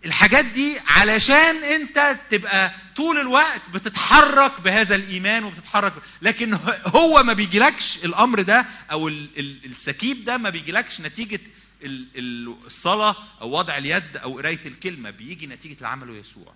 [0.05, 5.93] الحاجات دي علشان انت تبقى طول الوقت بتتحرك بهذا الإيمان وبتتحرك.
[6.23, 6.55] لكن
[6.87, 11.41] هو ما بيجيلكش الأمر ده أو ال- ال- السكيب ده ما بيجيلكش نتيجة
[11.83, 15.11] ال- ال- الصلاة أو وضع اليد أو قراية الكلمة.
[15.11, 16.55] بيجي نتيجة اللي عمله يسوع.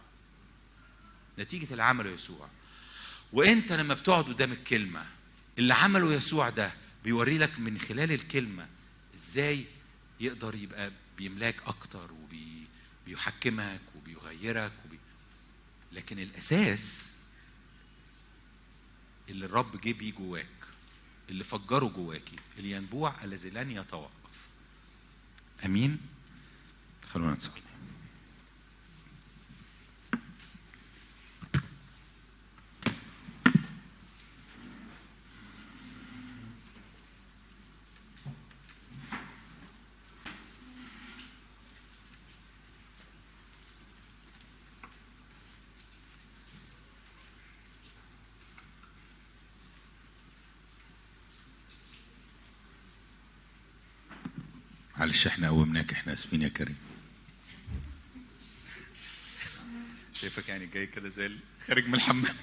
[1.39, 2.49] نتيجة اللي عمله يسوع.
[3.33, 5.07] وإنت لما بتقعد قدام الكلمة
[5.59, 6.73] اللي عمله يسوع ده
[7.05, 8.67] بيوري لك من خلال الكلمة
[9.15, 9.65] إزاي
[10.21, 12.13] يقدر يبقى بيملاك أكتر
[13.07, 14.99] وبيحكمك وبيغيرك وبي...
[15.93, 17.15] لكن الأساس
[19.29, 20.47] اللي الرب جه بيه جواك
[21.31, 24.11] اللي فجره جواكي الينبوع الذي لن يتوقف.
[25.65, 25.99] أمين؟
[27.13, 27.66] خلونا نصلي.
[55.17, 56.77] معلش إحنا قومناك إحنا آسفين يا كريم.
[60.15, 61.31] شايفك يعني جاي كده زي
[61.67, 62.35] خارج من الحمام.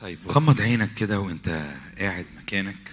[0.00, 1.48] طيب غمض عينك كده وأنت
[1.98, 2.92] قاعد مكانك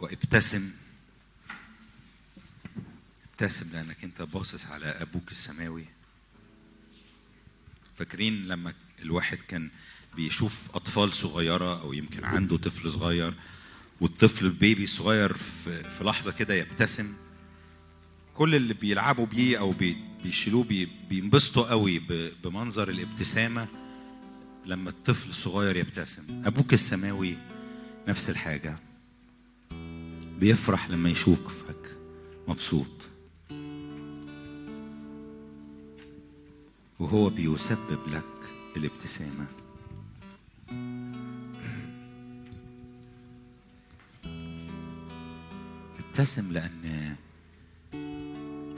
[0.00, 0.70] وابتسم.
[3.34, 5.84] ابتسم لأنك أنت باصص على أبوك السماوي.
[7.98, 9.70] فاكرين لما الواحد كان
[10.16, 13.34] بيشوف أطفال صغيرة أو يمكن عنده طفل صغير
[14.00, 17.12] والطفل ال baby صغير في, لحظة كده يبتسم؟
[18.34, 21.98] كل اللي بيلعبوا بيه أو بي- بيشيلوه بي- بينبسطوا قوي
[22.44, 23.68] بمنظر الابتسامة
[24.66, 26.42] لما الطفل الصغير يبتسم.
[26.46, 27.36] أبوك السماوي
[28.08, 28.76] نفس الحاجة.
[30.38, 31.96] بيفرح لما يشوفك
[32.48, 32.86] مبسوط.
[37.00, 38.24] وهو بيسبب لك
[38.76, 39.46] الابتسامة.
[45.98, 47.16] ابتسم لأن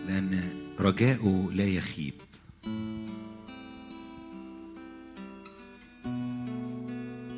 [0.08, 0.50] لأن
[0.80, 2.14] رجاؤه لا يخيب.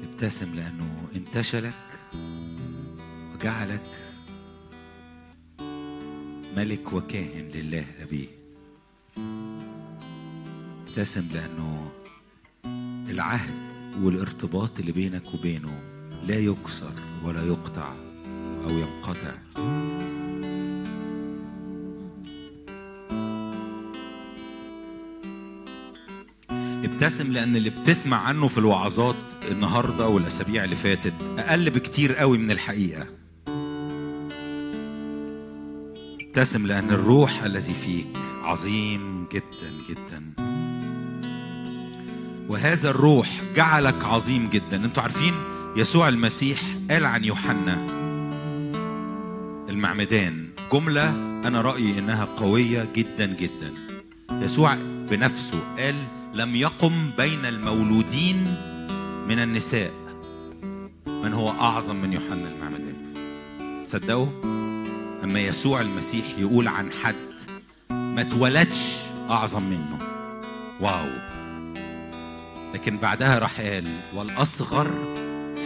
[0.03, 1.99] ابتسم لأنه انتشلك
[3.35, 3.87] وجعلك
[6.57, 8.38] ملك وكاهن لله أبيه.
[10.89, 11.91] ابتسم لأنه
[13.11, 13.55] العهد
[14.03, 15.83] والارتباط اللي بينك وبينه
[16.27, 16.93] لا يكسر
[17.25, 17.93] ولا يقطع
[18.65, 19.35] أو ينقطع.
[26.85, 29.17] ابتسم لأن اللي بتسمع عنه في الوعظات
[29.51, 33.07] النهاردة والأسابيع اللي فاتت أقل بكتير قوي من الحقيقة.
[36.21, 40.48] ابتسم لأن الروح الذي فيك عظيم جدا جدا.
[42.49, 44.85] وهذا الروح جعلك عظيم جدا.
[44.85, 45.35] أنتوا عارفين
[45.77, 47.87] يسوع المسيح قال عن يوحنا
[49.69, 51.09] المعمدان جملة
[51.47, 53.73] أنا رأيي إنها قوية جدا جدا.
[54.33, 54.77] يسوع
[55.11, 55.95] بنفسه قال
[56.35, 58.55] لم يقم بين المولودين
[59.29, 59.93] من النساء.
[61.07, 63.15] من هو أعظم من يوحنا المعمدان؟
[63.87, 64.29] تصدقوا؟
[65.25, 67.15] أما يسوع المسيح يقول عن حد
[67.91, 68.97] ما اتولدش
[69.31, 69.99] أعظم منه.
[70.81, 71.48] واو!
[72.75, 74.89] لكن بعدها راح قال والأصغر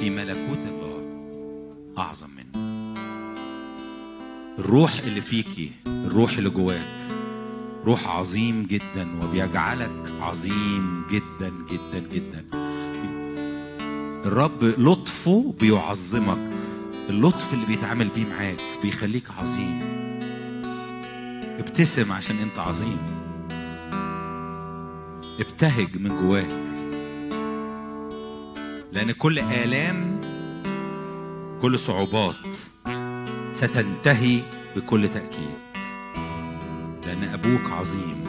[0.00, 1.02] في ملكوت الله
[1.98, 2.62] أعظم منه.
[4.58, 6.86] الروح اللي فيكي الروح اللي جواك
[7.86, 12.44] روح عظيم جدا وبيجعلك عظيم جدا جدا جدا.
[14.26, 16.50] الرب لطفه بيعظمك
[17.08, 19.80] اللطف اللي بيتعامل بيه معاك بيخليك عظيم.
[21.58, 22.98] ابتسم عشان أنت عظيم.
[25.40, 26.71] ابتهج من جواك.
[28.92, 30.20] لأن كل آلام
[31.62, 32.34] كل صعوبات
[33.52, 34.40] ستنتهي
[34.76, 35.56] بكل تأكيد.
[37.06, 38.24] لأن أبوك عظيم.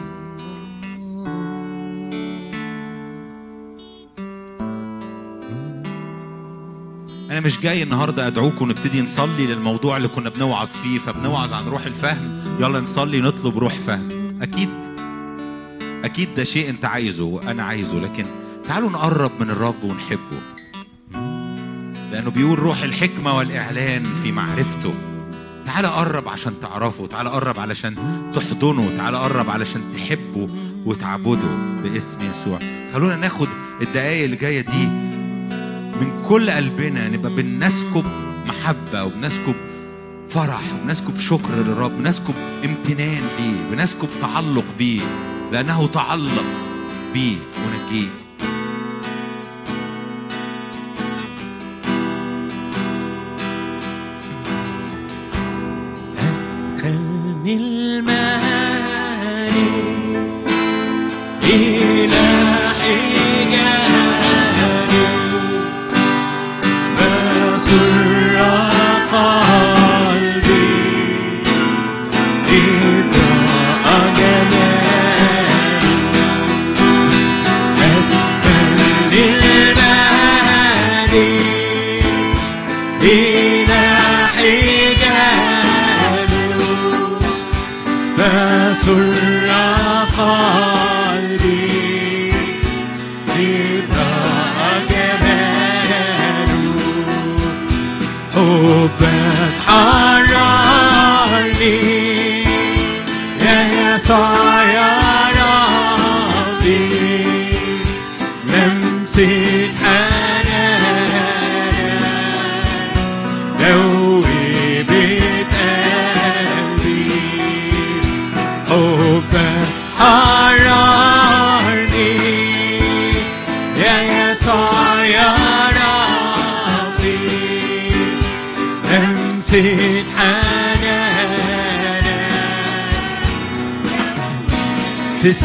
[7.30, 11.86] أنا مش جاي النهاردة أدعوكم نبتدي نصلي للموضوع اللي كنا بنوعظ فيه فبنوعظ عن روح
[11.86, 12.40] الفهم.
[12.60, 14.38] يلا نصلي نطلب روح فهم.
[14.42, 14.68] أكيد
[16.04, 18.26] أكيد ده شيء أنت عايزه وأنا عايزه لكن
[18.68, 20.38] تعالوا نقرب من الرب ونحبه.
[22.12, 24.94] لأنه بيقول روح الحكمة والإعلان في معرفته.
[25.66, 27.06] تعالى قرب عشان تعرفه.
[27.06, 27.94] تعالى قرب علشان
[28.34, 28.96] تحضنه.
[28.96, 30.46] تعالى قرب علشان تحبه
[30.86, 31.48] وتعبده
[31.82, 32.58] باسم يسوع.
[32.92, 33.48] خلونا ناخد
[33.80, 34.86] الدقايق اللي جاية دي
[36.00, 37.08] من كل قلبنا.
[37.08, 38.04] نبقى بنسكب
[38.46, 39.54] محبة وبنسكب
[40.28, 41.98] فرح وبنسكب شكر للرب.
[41.98, 42.34] بنسكب
[42.64, 45.00] امتنان ليه بنسكب تعلق بيه.
[45.52, 46.44] لأنه تعلق
[47.14, 47.36] بيه
[47.66, 48.23] ونجيه.
[57.53, 58.22] خلني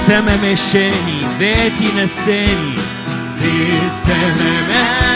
[0.09, 2.75] السما مشاني ذاتي نساني.
[3.39, 3.51] في
[3.87, 4.53] السما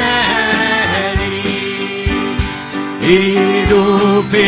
[3.02, 4.46] ايده في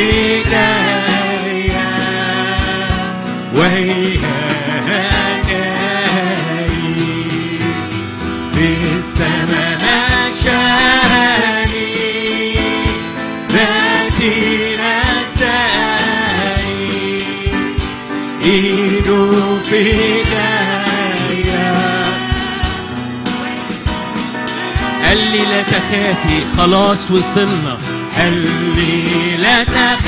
[25.11, 27.79] قال لي لا تخافي خلاص وصلنا.
[28.19, 28.47] قال
[28.77, 30.01] لي لا تخافي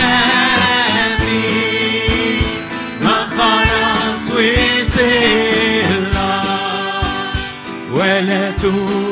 [3.03, 6.03] ما خلاص وصلنا.
[7.93, 9.12] ولا توجد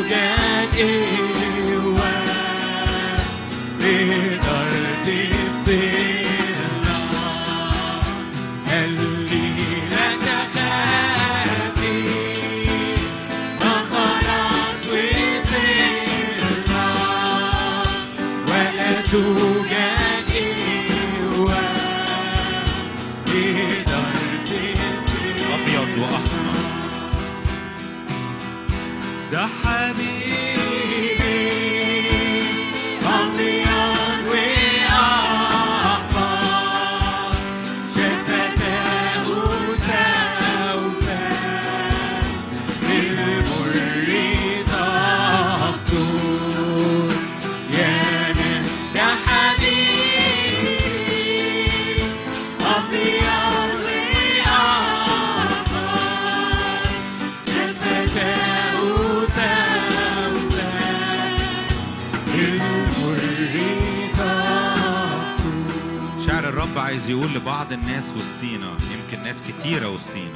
[68.00, 70.34] الناس وسطينا يمكن ناس كتيرة وسطينا.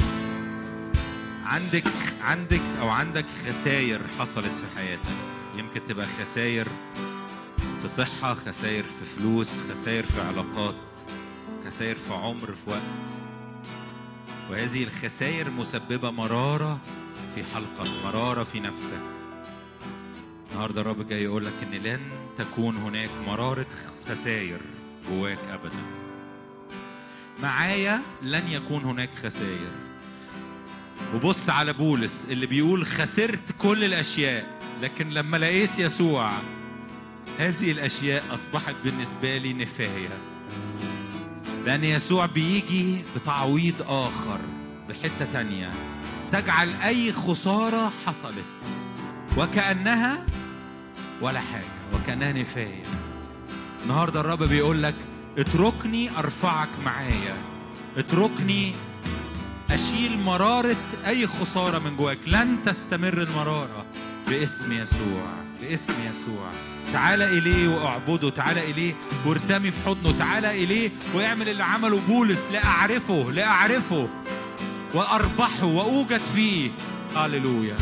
[1.45, 1.85] عندك
[2.23, 5.15] عندك أو عندك خساير حصلت في حياتك.
[5.57, 6.69] يمكن تبقى خساير
[7.83, 10.75] في صحة خساير في فلوس خساير في علاقات
[11.67, 12.83] خساير في عمر في وقت.
[14.51, 16.79] وهذه الخساير مسببة مرارة
[17.35, 19.03] في حلقك مرارة في نفسك.
[20.53, 22.01] النهارده الرب جاي يقول لك إن لن
[22.39, 23.67] تكون هناك مرارة
[24.09, 24.61] خساير
[25.09, 26.04] جواك ابدا.
[27.43, 29.71] معايا لن يكون هناك خساير
[31.15, 34.47] وبص على بولس اللي بيقول خسرت كل الأشياء
[34.83, 36.31] لكن لما لقيت يسوع
[37.39, 40.09] هذه الأشياء أصبحت بالنسبة لي نفاية.
[41.67, 44.39] لأن يسوع بيجي بتعويض آخر
[44.89, 45.71] بحتة تانية.
[46.33, 48.45] تجعل أي خسارة حصلت
[49.37, 50.27] وكأنها
[51.21, 52.83] ولا حاجة وكأنها نفاية.
[53.83, 54.95] النهارده الرب بيقول لك
[55.39, 57.37] اتركني أرفعك معايا.
[57.97, 58.73] اتركني
[59.71, 62.19] أشيل مرارة أي خسارة من جواك.
[62.27, 63.85] لن تستمر المرارة.
[64.29, 65.25] باسم يسوع
[65.61, 66.51] باسم يسوع.
[66.93, 68.31] تعال إليه وأعبده.
[68.31, 68.95] تعال إليه
[69.27, 70.19] وارتمي في حضنه.
[70.19, 72.47] تعال إليه واعمل اللي عمله بولس.
[72.53, 74.09] لأعرفه لأعرفه
[74.95, 76.71] وأربحه وأوجد فيه.
[77.17, 77.77] هللويا.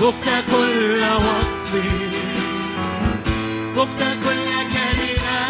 [0.00, 1.72] فقت كل وصف.
[3.76, 5.40] فقت كل كلمة.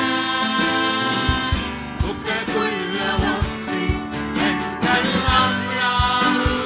[2.01, 3.69] فقت كل وصف.
[4.49, 5.97] أنت الأبرع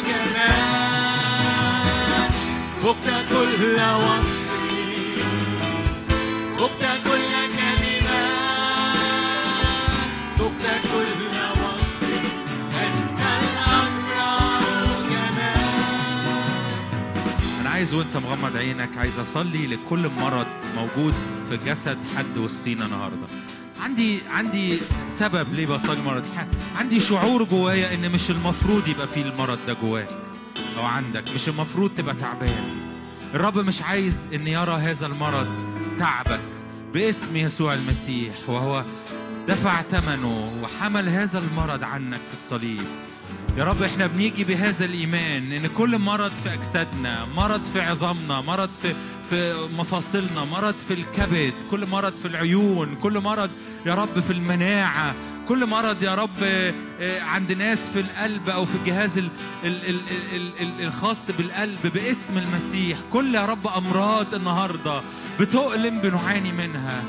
[0.09, 1.13] جمال
[2.83, 4.32] فقت كل وصف.
[17.95, 20.47] وأنت مغمض عينك عايز أصلي لكل مرض
[20.77, 21.15] موجود
[21.51, 23.27] في جسد حد وسطينا النهارده.
[23.81, 24.79] عندي عندي
[25.09, 26.47] سبب ليه بصلي المرض ح-
[26.81, 30.09] عندي شعور جوايا إن مش المفروض يبقى فيه المرض ده جواك
[30.79, 32.65] أو عندك مش المفروض تبقى تعبان.
[33.35, 35.47] الرب مش عايز إن يرى هذا المرض
[35.99, 36.41] تعبك
[36.95, 38.85] باسم يسوع المسيح وهو
[39.49, 42.83] دفع ثمنه وحمل هذا المرض عنك في الصليب.
[43.59, 48.71] يا رب إحنا بنيجي بهذا الإيمان إن كل مرض في أجسادنا مرض في عظامنا مرض
[48.83, 48.95] في
[49.31, 53.51] في مفاصلنا مرض في الكبد كل مرض في العيون كل مرض
[53.87, 55.15] يا رب في المناعة
[55.49, 59.29] كل مرض يا رب آه، عند ناس في القلب أو في الجهاز ال
[59.65, 60.01] ال ال
[60.37, 65.01] ال ال الخاص بالقلب باسم المسيح كل يا رب أمراض النهارده
[65.41, 67.03] بتؤلم بنعاني منها.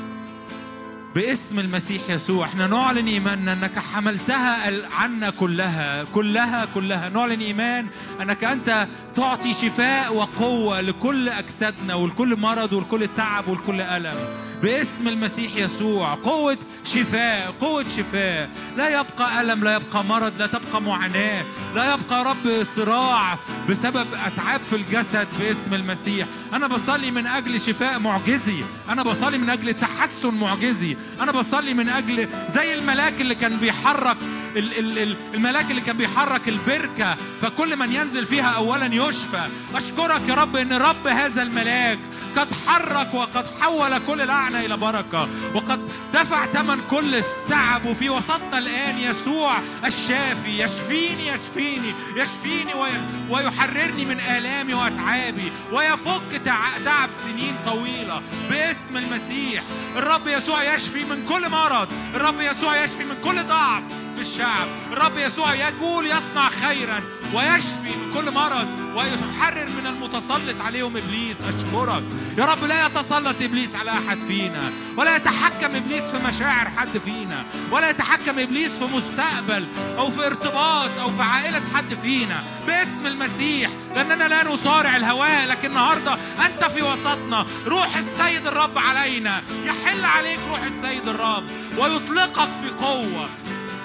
[1.14, 2.46] باسم المسيح يسوع.
[2.46, 7.08] إحنا نعلن إيماننا أنك حملتها عنا كلها كلها كلها.
[7.08, 7.86] نعلن إيمان
[8.22, 14.14] أنك أنت تعطي شفاء وقوة لكل أجسادنا ولكل مرض ولكل تعب ولكل ألم.
[14.62, 16.14] باسم المسيح يسوع.
[16.14, 18.50] قوة شفاء قوة شفاء.
[18.76, 21.44] لا يبقى ألم لا يبقى مرض لا تبقى معاناة.
[21.74, 23.38] لا يبقى رب صراع
[23.70, 26.26] بسبب أتعاب في الجسد باسم المسيح.
[26.52, 28.64] أنا بصلي من أجل شفاء معجزي.
[28.88, 30.96] أنا بصلي من أجل تحسن معجزي.
[31.20, 34.16] أنا بصلي من أجل زي الملاك اللي كان بيحرك
[34.56, 39.42] الملاك اللي كان بيحرك البركة فكل من ينزل فيها أولا يشفى.
[39.74, 41.98] أشكرك يا رب إن رب هذا الملاك
[42.36, 48.58] قد حرك وقد حول كل لعنة إلى بركة وقد دفع ثمن كل تعب وفي وسطنا
[48.58, 49.54] الآن يسوع
[49.84, 50.62] الشافي.
[50.64, 53.00] يشفيني يشفيني يشفيني وي-
[53.30, 58.22] ويحررني من آلامي وأتعابي ويفك تع- تعب سنين طويلة.
[58.50, 59.62] باسم المسيح
[59.96, 63.82] الرب يسوع يشفي من كل مرض الرب يسوع يشفي من كل ضعف.
[64.14, 64.68] في الشعب.
[64.92, 67.00] الرب يسوع يقول يصنع خيرا
[67.34, 71.36] ويشفي من كل مرض ويحرر من المتسلط عليهم إبليس.
[71.42, 72.02] أشكرك.
[72.38, 77.44] يا رب لا يتسلط إبليس على أحد فينا ولا يتحكم إبليس في مشاعر حد فينا
[77.70, 79.66] ولا يتحكم إبليس في مستقبل
[79.98, 82.42] أو في ارتباط أو في عائلة حد فينا.
[82.66, 87.46] باسم المسيح لأننا لا نصارع الهواء لكن النهارده أنت في وسطنا.
[87.66, 89.42] روح السيد الرب علينا.
[89.64, 91.44] يحل عليك روح السيد الرب
[91.78, 93.28] ويطلقك في قوة.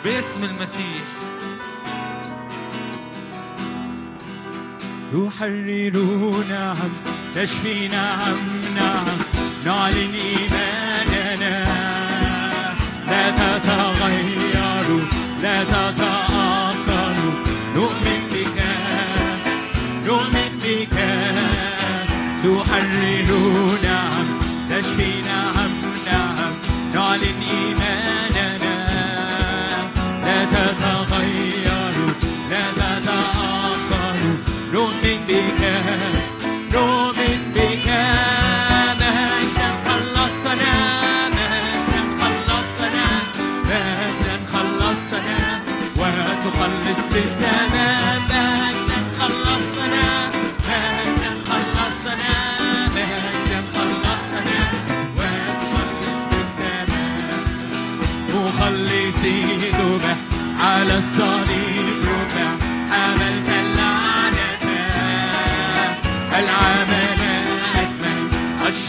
[0.04, 1.06] باسم المسيح.
[5.14, 6.92] يحرر نعم
[7.36, 8.38] تشفي نعم
[8.76, 9.18] نعم
[9.66, 11.66] نعلن إيماننا.
[13.08, 14.88] لا تتغير
[15.42, 17.16] لا تتأخر
[17.76, 18.58] نؤمن بك
[20.06, 20.98] نؤمن بك.
[22.44, 23.30] تحرر
[23.84, 24.28] نعم
[24.70, 25.59] تشفي نعم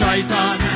[0.01, 0.70] الشيطان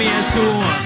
[0.00, 0.83] نعلن دم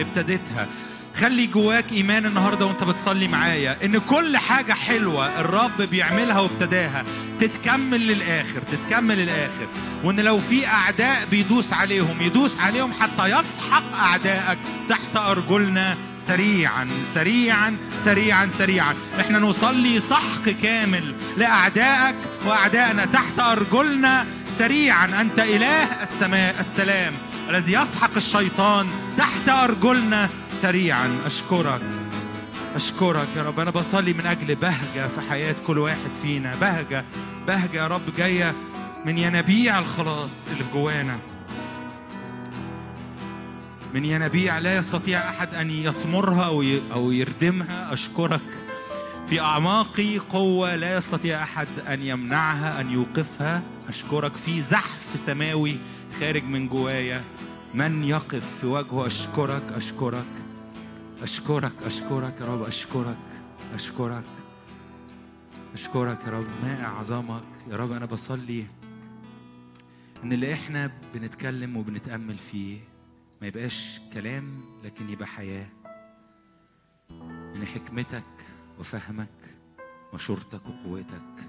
[0.00, 0.68] ابتديتها.
[1.20, 7.04] خلي جواك إيمان النهارده وأنت بتصلي معايا إن كل حاجة حلوة الرب بيعملها وابتداها.
[7.40, 9.66] تتكمل للآخر تتكمل للآخر.
[10.04, 14.58] وإن لو في أعداء بيدوس عليهم يدوس عليهم حتى يسحق أعدائك
[14.88, 15.96] تحت أرجلنا
[16.26, 18.94] سريعا سريعا سريعا سريعا.
[19.20, 22.16] إحنا نصلي سحق كامل لأعدائك
[22.46, 24.26] وأعدائنا تحت أرجلنا
[24.58, 25.20] سريعا.
[25.20, 27.12] أنت إله السماء السلام.
[27.50, 28.86] الذي يسحق الشيطان
[29.18, 31.18] تحت أرجلنا سريعا.
[31.26, 31.80] أشكرك.
[32.76, 33.60] أشكرك يا رب.
[33.60, 36.54] أنا بصلي من أجل بهجة في حياة كل واحد فينا.
[36.54, 37.04] بهجة.
[37.46, 38.54] بهجة يا رب جاية
[39.04, 41.18] من ينابيع الخلاص اللي جوانا.
[43.94, 46.44] من ينابيع لا يستطيع أحد أن يطمرها
[46.92, 47.92] أو يردمها.
[47.92, 48.40] أشكرك.
[49.28, 53.62] في اعماقي قوة لا يستطيع أحد أن يمنعها أن يوقفها.
[53.88, 54.36] أشكرك.
[54.36, 55.76] في زحف سماوي
[56.20, 57.24] خارج من جوايا
[57.74, 60.24] من يقف في وجهه أشكرك أشكرك
[61.22, 63.16] أشكرك أشكرك يا رب أشكرك
[63.74, 64.24] أشكرك
[65.74, 66.46] أشكرك يا رب.
[66.62, 68.66] ما أعظمك؟ يا رب أنا بصلي
[70.24, 72.78] إن اللي إحنا بنتكلم وبنتأمل فيه
[73.40, 75.66] ما يبقاش كلام لكن يبقى حياة.
[77.56, 78.24] إن حكمتك
[78.78, 79.28] وفهمك
[80.12, 81.48] وشرطك وقوتك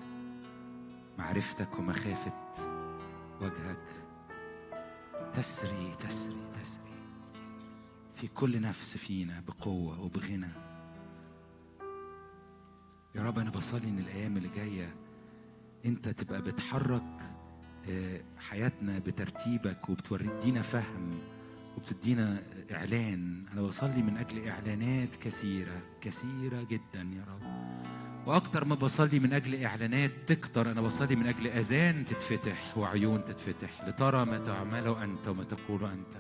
[1.19, 2.33] معرفتك ومخافة
[3.41, 3.79] وجهك
[5.35, 6.81] تسري تسري تسري.
[8.15, 10.51] في كل نفس فينا بقوة وبغنى.
[13.15, 14.95] يا رب أنا بصلي إن الأيام اللي جاية
[15.85, 17.03] أنت تبقى بتحرك
[17.89, 21.19] آه، حياتنا بترتيبك وبتدينا فهم
[21.77, 23.45] وبتدينا إعلان.
[23.53, 27.64] أنا بصلي من أجل إعلانات كثيرة كثيرة جدا يا رب.
[28.25, 33.87] وأكتر ما بصلي من أجل إعلانات تكتر أنا بصلي من أجل أذان تتفتح وعيون تتفتح
[33.87, 36.17] لترى ما تعمله أنت وما تقول أنت.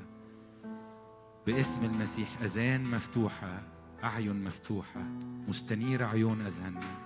[1.47, 3.61] باسم المسيح أذان مفتوحة
[4.03, 5.01] أعين مفتوحة
[5.47, 6.97] مستنيره عيون اذهاننا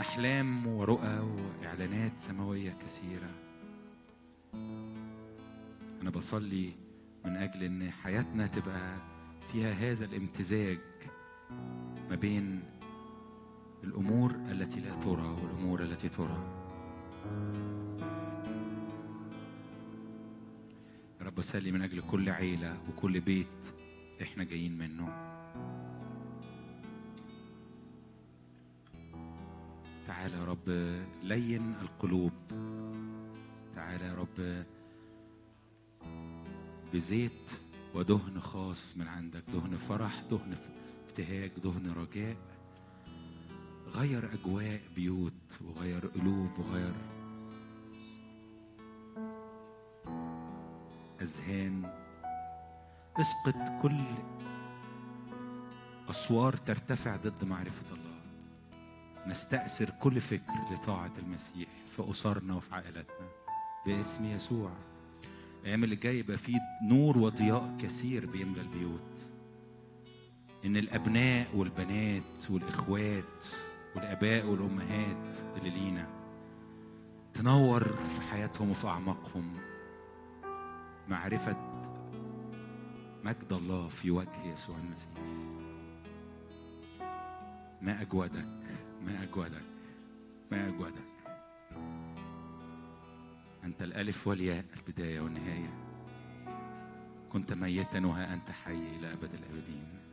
[0.00, 3.30] أحلام ورؤى وإعلانات سماوية كثيرة.
[6.02, 6.72] أنا بصلي
[7.24, 8.96] من أجل إن حياتنا تبقى
[9.52, 10.78] فيها هذا الامتزاج
[12.10, 12.62] ما بين
[13.84, 16.38] الأمور التي لا ترى والأمور التي ترى.
[21.20, 23.74] يا رب اسالي من أجل كل عيلة وكل بيت
[24.22, 25.08] إحنا جايين منه.
[30.06, 30.68] تعالى يا رب
[31.22, 32.32] لين القلوب.
[33.74, 34.64] تعالى يا رب
[36.94, 37.60] بزيت
[37.94, 40.56] ودهن خاص من عندك دهن فرح دهن
[41.08, 42.53] ابتهاج دهن رجاء.
[43.94, 46.94] غير أجواء بيوت وغير قلوب وغير
[51.22, 51.92] أذهان.
[53.20, 54.00] اسقط كل
[56.10, 58.14] أسوار ترتفع ضد معرفة الله.
[59.26, 63.28] نستأثر كل فكر لطاعة المسيح في أسرنا وفي عائلتنا
[63.86, 64.72] باسم يسوع.
[65.60, 69.30] الأيام اللي جاية يبقى فيه نور وضياء كثير بيملى البيوت.
[70.64, 73.46] إن الأبناء والبنات والإخوات
[73.96, 76.06] والآباء والأمهات اللي لينا.
[77.34, 79.56] تنور في حياتهم وفي أعماقهم
[81.08, 81.56] معرفة
[83.24, 85.12] مجد الله في وجه يسوع المسيح.
[87.82, 88.62] ما أجودك
[89.04, 89.62] ما أجودك
[90.50, 91.14] ما أجودك.
[93.64, 95.70] أنت الألف والياء البداية والنهاية.
[97.32, 100.03] كنت ميتا وها أنت حي إلى أبد الآبدين.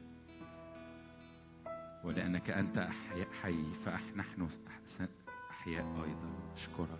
[2.03, 4.49] ولأنك أنت أحياء حي فنحن
[5.49, 6.53] أحياء أيضا.
[6.53, 6.99] أشكرك.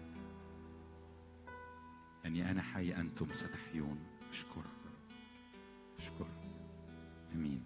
[2.26, 4.00] أني أنا حي أنتم ستحيون.
[4.32, 4.82] أشكرك.
[6.00, 6.50] أشكرك.
[7.34, 7.64] آمين.